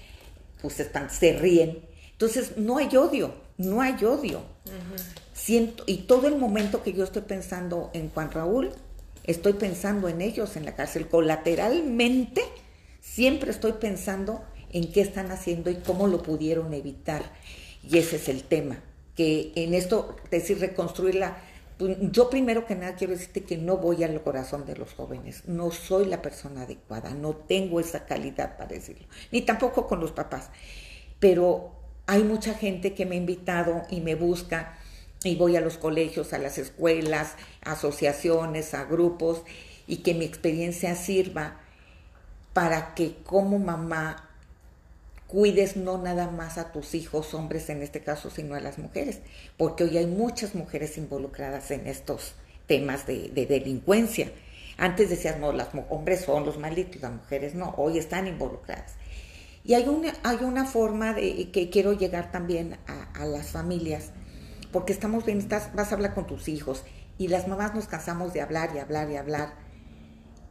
[0.61, 1.79] pues están, se ríen.
[2.12, 4.43] Entonces, no hay odio, no hay odio.
[5.33, 8.71] Siento, y todo el momento que yo estoy pensando en Juan Raúl,
[9.25, 11.07] estoy pensando en ellos en la cárcel.
[11.07, 12.43] Colateralmente,
[13.01, 14.43] siempre estoy pensando
[14.73, 17.23] en qué están haciendo y cómo lo pudieron evitar.
[17.89, 18.83] Y ese es el tema,
[19.17, 21.37] que en esto, es decir, reconstruir la,
[21.79, 25.43] pues, yo primero que nada quiero decirte que no voy al corazón de los jóvenes,
[25.47, 30.12] no soy la persona adecuada, no tengo esa calidad para decirlo, ni tampoco con los
[30.12, 30.51] papás,
[31.21, 31.73] pero
[32.07, 34.77] hay mucha gente que me ha invitado y me busca
[35.25, 37.35] y voy a los colegios, a las escuelas,
[37.65, 39.43] a asociaciones, a grupos
[39.87, 41.61] y que mi experiencia sirva
[42.53, 44.31] para que como mamá
[45.35, 49.18] cuides no nada más a tus hijos, hombres en este caso, sino a las mujeres,
[49.57, 52.35] porque hoy hay muchas mujeres involucradas en estos
[52.68, 54.30] temas de, delincuencia.
[54.78, 58.93] Antes decías, no, los hombres son los malditos, las mujeres no, hoy están involucradas.
[59.64, 64.12] Y hay una, hay una forma de que quiero llegar también a, las familias,
[64.70, 66.85] porque estamos bien, estás, vas a hablar con tus hijos
[67.18, 69.55] y las mamás nos cansamos de hablar y hablar y hablar.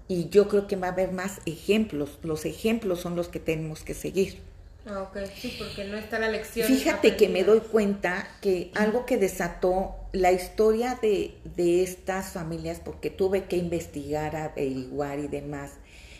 [0.09, 3.83] Y yo creo que va a haber más ejemplos, los ejemplos son los que tenemos
[3.83, 4.51] que seguir.
[4.85, 6.67] Ah, ok, sí, porque no está la lección.
[6.67, 12.81] Fíjate que me doy cuenta que algo que desató la historia de, de estas familias,
[12.83, 15.71] porque tuve que investigar, averiguar y demás,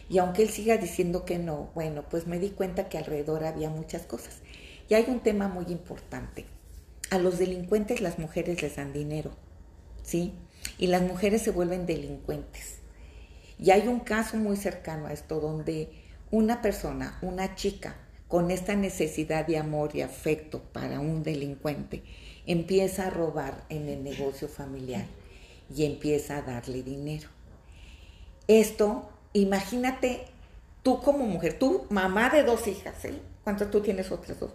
[0.10, 3.70] y aunque él siga diciendo que no, bueno, pues me di cuenta que alrededor había
[3.70, 4.36] muchas cosas.
[4.90, 6.46] Y hay un tema muy importante.
[7.10, 9.32] A los delincuentes las mujeres les dan dinero,
[10.04, 10.34] ¿sí?
[10.78, 12.78] Y las mujeres se vuelven delincuentes.
[13.60, 15.90] Y hay un caso muy cercano a esto donde
[16.32, 17.96] una persona, una chica,
[18.34, 22.02] con esta necesidad de amor y afecto para un delincuente,
[22.48, 25.06] empieza a robar en el negocio familiar
[25.70, 27.30] y empieza a darle dinero.
[28.48, 30.26] Esto, imagínate
[30.82, 33.14] tú como mujer, tú mamá de dos hijas, ¿eh?
[33.44, 34.50] ¿Cuántas tú tienes otras dos?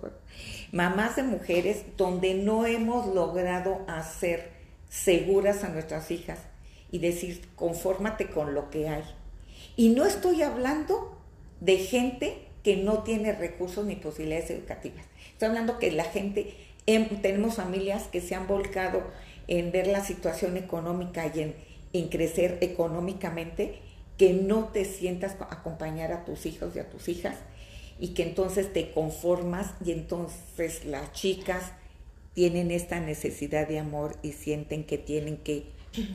[0.73, 4.55] Mamás de mujeres donde no hemos logrado hacer
[4.89, 6.41] seguras a nuestras hijas
[6.91, 9.05] y decir, confórmate con lo que hay.
[9.77, 11.17] Y no estoy hablando
[11.61, 15.05] de gente que no tiene recursos ni posibilidades educativas.
[15.33, 16.55] Estoy hablando que la gente,
[16.87, 19.03] tenemos familias que se han volcado
[19.47, 21.55] en ver la situación económica y
[21.93, 23.81] en, crecer económicamente,
[24.17, 27.37] que no te sientas acompañar a tus hijos y a tus hijas
[28.01, 31.73] y que entonces te conformas y entonces las chicas
[32.35, 35.67] tienen esta necesidad de amor y sienten que tienen que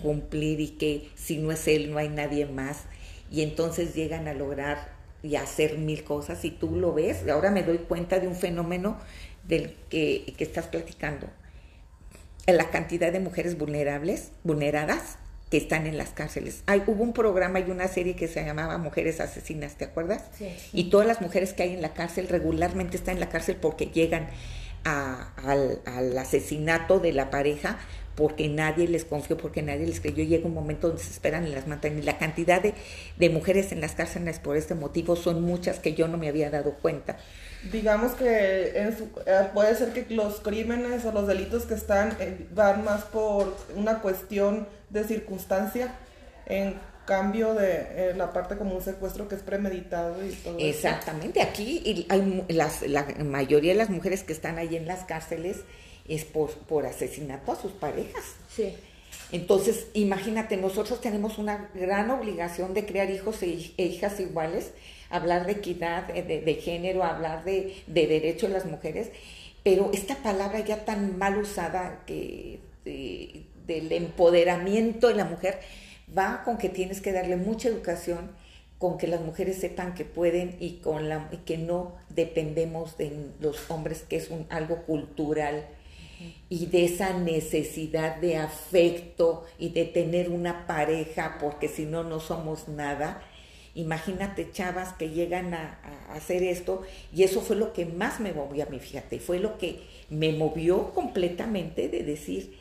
[0.02, 2.84] cumplir y que si no es él no hay nadie más
[3.32, 4.93] y entonces llegan a lograr
[5.24, 7.28] y a hacer mil cosas y tú lo ves.
[7.28, 9.00] Ahora me doy cuenta de un fenómeno
[9.48, 11.28] del que, que estás platicando.
[12.46, 15.18] La cantidad de mujeres vulnerables, vulneradas,
[15.50, 16.64] que están en las cárceles.
[16.66, 20.24] Hay, hubo un programa y una serie que se llamaba Mujeres Asesinas, ¿te acuerdas?
[20.36, 23.58] Sí, Y todas las mujeres que hay en la cárcel regularmente están en la cárcel
[23.58, 24.30] porque llegan
[24.84, 27.78] al, asesinato de la pareja
[28.16, 30.24] porque nadie les confió, porque nadie les creyó.
[30.24, 31.98] Llega un momento donde se esperan y las matan.
[31.98, 32.74] Y la cantidad de,
[33.18, 36.50] de mujeres en las cárceles por este motivo son muchas que yo no me había
[36.50, 37.18] dado cuenta
[37.72, 42.16] digamos que en su, eh, puede ser que los crímenes o los delitos que están
[42.20, 45.96] eh, van más por una cuestión de circunstancia
[46.46, 51.42] en cambio de eh, la parte como un secuestro que es premeditado y todo Exactamente,
[51.42, 55.58] aquí hay las, la mayoría de las mujeres que están ahí en las cárceles
[56.08, 58.24] es por, por asesinato a sus parejas.
[58.50, 58.76] Sí.
[59.32, 64.72] Entonces, imagínate, nosotros tenemos una gran obligación de crear hijos e, e hijas iguales
[65.14, 69.12] hablar de equidad eh, de, género, hablar de, de derecho de las mujeres,
[69.64, 75.60] pero esta palabra ya tan mal usada que del empoderamiento de la mujer
[76.18, 78.32] va con que tienes que darle mucha educación,
[78.78, 83.70] con que las mujeres sepan que pueden y con la que no dependemos de los
[83.72, 85.66] hombres, que es un, algo cultural
[86.50, 92.20] y de esa necesidad de afecto y de tener una pareja, porque si no, no
[92.20, 93.24] somos nada.
[93.76, 98.66] Imagínate chavas que llegan a, hacer esto y eso fue lo que más me movió
[98.66, 102.56] a mí, fíjate, fue lo que me movió completamente de decir,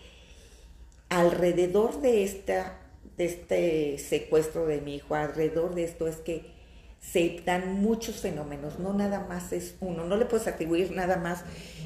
[1.10, 2.78] alrededor de, esta,
[3.18, 6.51] de este secuestro de mi hijo, alrededor de esto es que
[7.02, 11.42] se dan muchos fenómenos, no nada más es uno, no le puedes atribuir nada más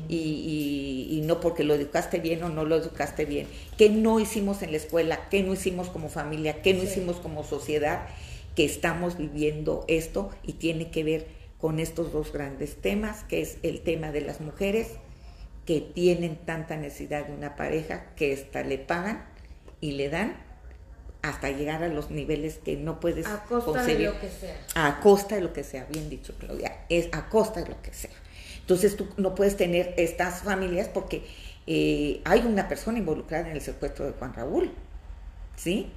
[0.09, 4.63] y, y, no porque lo educaste bien o no lo educaste bien, qué no hicimos
[4.63, 8.07] en la escuela, qué no hicimos como familia, qué no hicimos como sociedad
[8.55, 11.27] que estamos viviendo esto y tiene que ver
[11.59, 14.93] con estos dos grandes temas, que es el tema de las mujeres
[15.65, 19.25] que tienen tanta necesidad de una pareja que esta le pagan
[19.81, 20.46] y le dan
[21.29, 24.57] hasta llegar a los niveles que no puedes a costa de lo que sea.
[24.75, 27.93] A costa de lo que sea, bien dicho Claudia, es a costa de lo que
[27.93, 28.11] sea.
[28.61, 31.25] Entonces tú no puedes tener estas familias porque
[31.67, 34.73] eh, hay una persona involucrada en el secuestro de Juan Raúl,
[35.57, 35.93] ¿sí?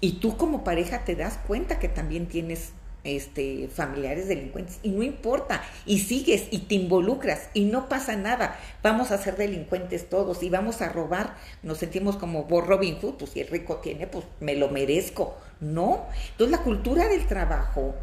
[0.00, 2.72] Y tú como pareja te das cuenta que también tienes
[3.04, 8.58] este, familiares delincuentes y no importa, y sigues y te involucras y no pasa nada,
[8.82, 13.30] vamos a ser delincuentes todos y vamos a robar, nos sentimos como Robin Hood, pues
[13.32, 17.94] si el rico tiene, pues me lo merezco, no, entonces la cultura del trabajo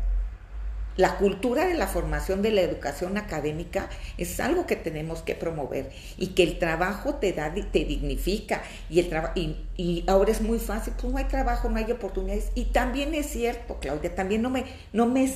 [0.98, 5.92] la cultura de la formación de la educación académica es algo que tenemos que promover
[6.18, 10.60] y que el trabajo te da, te dignifica y el y, y, ahora es muy
[10.60, 12.52] fácil, pues no hay trabajo, no hay oportunidades.
[12.56, 15.28] Y también es cierto, Claudia, también no me no me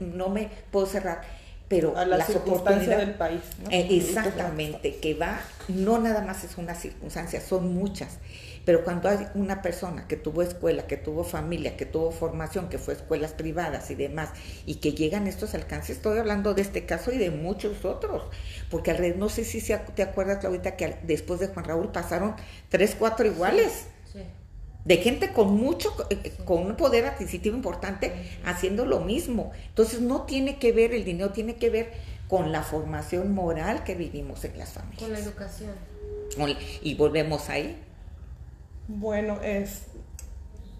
[0.00, 1.22] no me puedo cerrar,
[1.68, 3.40] pero a la las oportunidades del país,
[3.70, 8.18] eh, exactamente, que va no nada más es una circunstancia, son muchas.
[8.64, 12.78] Pero cuando hay una persona que tuvo escuela, que tuvo familia, que tuvo formación, que
[12.78, 14.30] fue escuelas privadas y demás,
[14.66, 18.22] y que llegan a estos alcances, estoy hablando de este caso y de muchos otros,
[18.70, 19.60] porque alrededor, no sé si
[19.94, 22.34] te acuerdas, Claudita, que después de Juan Raúl pasaron
[22.68, 23.86] tres, cuatro iguales.
[24.84, 28.12] de gente con mucho, eh, con un poder adquisitivo importante,
[28.44, 29.52] haciendo lo mismo.
[29.68, 31.92] Entonces no tiene que ver, el dinero tiene que ver
[32.26, 35.00] con la formación moral que vivimos en las familias.
[35.00, 35.70] Con la educación.
[36.82, 37.78] Y volvemos ahí.
[38.88, 39.86] Bueno, es...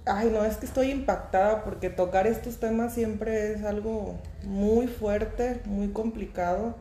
[0.05, 5.61] Ay, no, es que estoy impactada porque tocar estos temas siempre es algo muy fuerte,
[5.65, 6.75] muy complicado.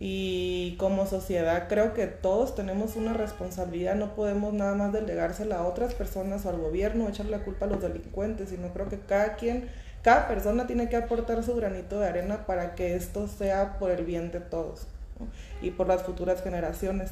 [0.00, 5.66] Y como sociedad creo que todos tenemos una responsabilidad, no podemos nada más delegársela a
[5.66, 9.00] otras personas o al gobierno o echarle la culpa a los delincuentes, sino creo que
[9.00, 9.68] cada quien,
[10.02, 14.04] cada persona tiene que aportar su granito de arena para que esto sea por el
[14.04, 14.86] bien de todos
[15.62, 17.10] y por las futuras generaciones.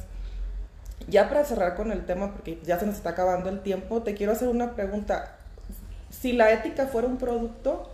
[1.07, 4.13] Ya para cerrar con el tema, porque ya se nos está acabando el tiempo, te
[4.13, 5.37] quiero hacer una pregunta.
[6.09, 7.89] Si la ética fuera un producto,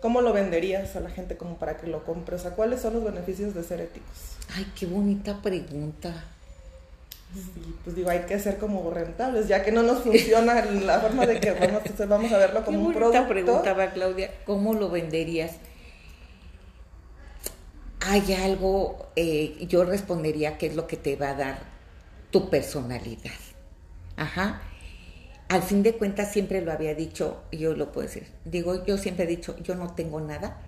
[0.00, 2.36] ¿cómo lo venderías a la gente como para que lo compre?
[2.36, 4.36] O sea, ¿cuáles son los beneficios de ser éticos?
[4.54, 6.24] Ay, qué bonita pregunta.
[7.34, 11.24] Sí, pues digo, hay que ser como rentables, ya que no nos funciona la forma
[11.24, 13.26] de que vamos, vamos a verlo como un producto.
[13.26, 15.52] pregunta va, Claudia, ¿cómo lo venderías?
[18.00, 21.71] Hay algo, eh, yo respondería que es lo que te va a dar
[22.32, 23.30] tu personalidad.
[24.16, 24.62] Ajá.
[25.48, 28.26] Al fin de cuentas siempre lo había dicho, yo lo puedo decir.
[28.44, 30.62] Digo, yo siempre he dicho, yo no tengo nada,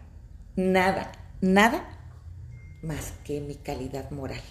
[0.57, 1.11] nada,
[1.41, 1.89] nada
[2.83, 4.43] más que mi calidad moral.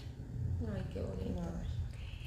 [0.76, 1.41] Ay, qué bonito.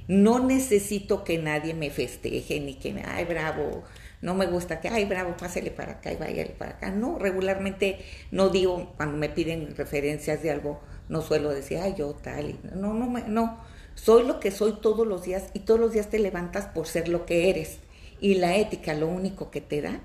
[0.09, 3.83] No necesito que nadie me festeje ni que me, ay, bravo,
[4.23, 6.91] No me gusta que, ay, bravo, pásele para acá y váyale para acá.
[6.91, 7.99] No, regularmente
[8.31, 12.57] no digo, cuando me piden referencias de algo, no suelo decir, ay, yo tal.
[12.75, 13.66] no, no, no.
[13.97, 17.09] Soy lo que soy todos los días y todos los días te levantas por ser
[17.09, 17.79] lo que eres.
[18.21, 20.01] Y la ética lo único que te da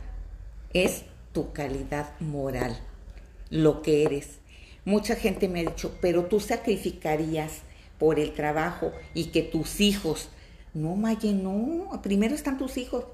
[0.73, 2.77] es tu calidad moral,
[3.51, 4.39] lo que eres.
[4.85, 7.59] Mucha gente me ha dicho, pero tú sacrificarías
[7.99, 10.29] por el trabajo y que tus hijos
[10.73, 11.99] no, Maye, no.
[12.01, 13.05] Primero están tus hijos.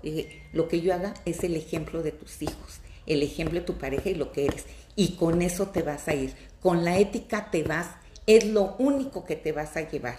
[0.54, 4.10] lo que yo haga es el ejemplo de tus hijos, el ejemplo de tu pareja
[4.10, 4.66] y lo que eres.
[4.96, 6.34] Y con eso te vas a ir.
[6.62, 7.88] Con la ética te vas.
[8.28, 10.18] Es lo único que te vas a llevar.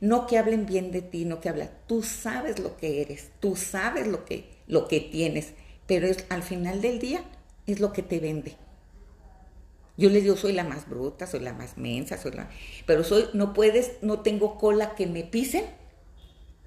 [0.00, 1.70] No que hablen bien de ti, no que hablen.
[1.86, 5.54] Tú sabes lo que eres, tú sabes lo que, lo que tienes,
[5.86, 7.24] pero es, al final del día
[7.66, 8.56] es lo que te vende.
[9.96, 12.50] Yo les digo, soy la más bruta, soy la más mensa, soy la...
[12.84, 15.64] Pero soy, no puedes, no tengo cola que me pisen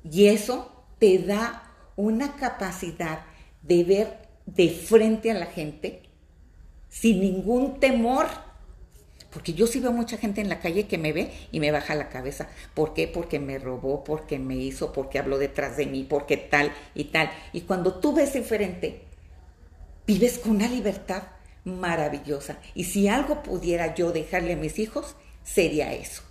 [0.10, 3.26] y eso te da una capacidad
[3.62, 6.04] de ver de frente a la gente
[6.90, 8.28] sin ningún temor.
[9.38, 11.94] Porque yo sí veo mucha gente en la calle que me ve y me baja
[11.94, 12.48] la cabeza.
[12.74, 13.08] ¿Por qué?
[13.08, 17.30] Porque me robó, porque me hizo, porque habló detrás de mí, porque tal y tal.
[17.54, 19.04] Y cuando tú ves frente,
[20.08, 21.22] vives con una libertad
[21.66, 22.58] maravillosa.
[22.74, 26.24] Y si algo pudiera yo dejarle a mis hijos, sería eso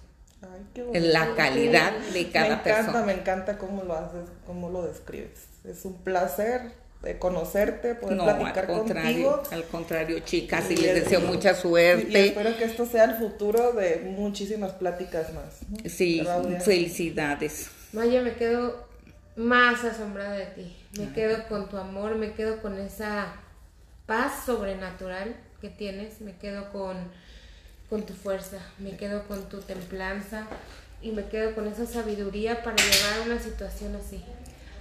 [0.93, 2.83] la calidad de cada persona.
[2.83, 5.47] Me encanta, me encanta cómo lo haces, cómo lo describes.
[5.63, 6.73] Es un placer
[7.07, 9.43] de conocerte, poder platicar al contrario, contigo.
[9.51, 12.11] Al contrario, chicas, y, les deseo mucha suerte.
[12.11, 15.61] Y, espero que esto sea el futuro de muchísimas pláticas más.
[15.91, 16.27] Sí,
[16.65, 17.71] felicidades.
[17.93, 18.87] Maya, me quedo
[19.37, 20.77] más asombrada de ti.
[20.99, 23.35] Me quedo con tu amor, me quedo con esa
[24.07, 26.97] paz sobrenatural que tienes, me quedo con
[27.89, 30.47] con tu fuerza, me quedo con tu templanza
[31.03, 34.23] y me quedo con esa sabiduría para llevar una situación así.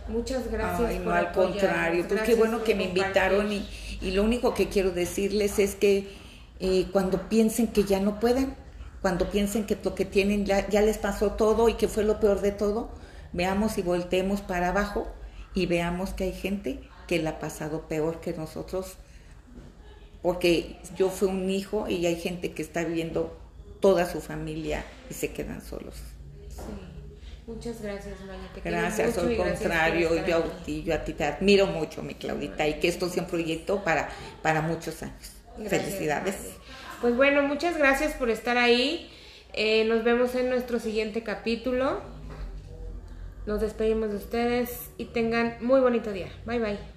[0.08, 0.90] Muchas gracias.
[0.90, 3.68] Ay, no, al contrario, pues qué bueno que me invitaron y,
[4.02, 6.08] y, lo único que quiero decirles es que
[6.60, 8.56] eh, cuando piensen que ya no pueden,
[9.02, 12.20] cuando piensen que lo que tienen ya, ya les pasó todo y que fue lo
[12.20, 12.90] peor de todo,
[13.34, 15.08] veamos y volteemos para abajo
[15.54, 18.98] y veamos que hay gente que la ha pasado peor que nosotros
[20.26, 23.38] porque yo fui un hijo y hay gente que está viviendo
[23.80, 25.98] toda su familia y se quedan solos.
[26.50, 26.95] Sí.
[27.48, 28.50] Muchas gracias, Maya.
[28.64, 33.24] gracias, al contrario, yo, a ti te admiro mucho, mi Claudita, y que esto sea
[33.24, 34.10] un proyecto para,
[34.42, 35.34] para muchos años.
[35.68, 36.36] Felicidades.
[37.02, 39.10] Pues bueno, muchas gracias por estar ahí.
[39.54, 42.02] Eh, nos vemos en nuestro siguiente capítulo.
[43.46, 46.30] Nos despedimos de ustedes y tengan muy bonito día.
[46.46, 46.95] Bye bye.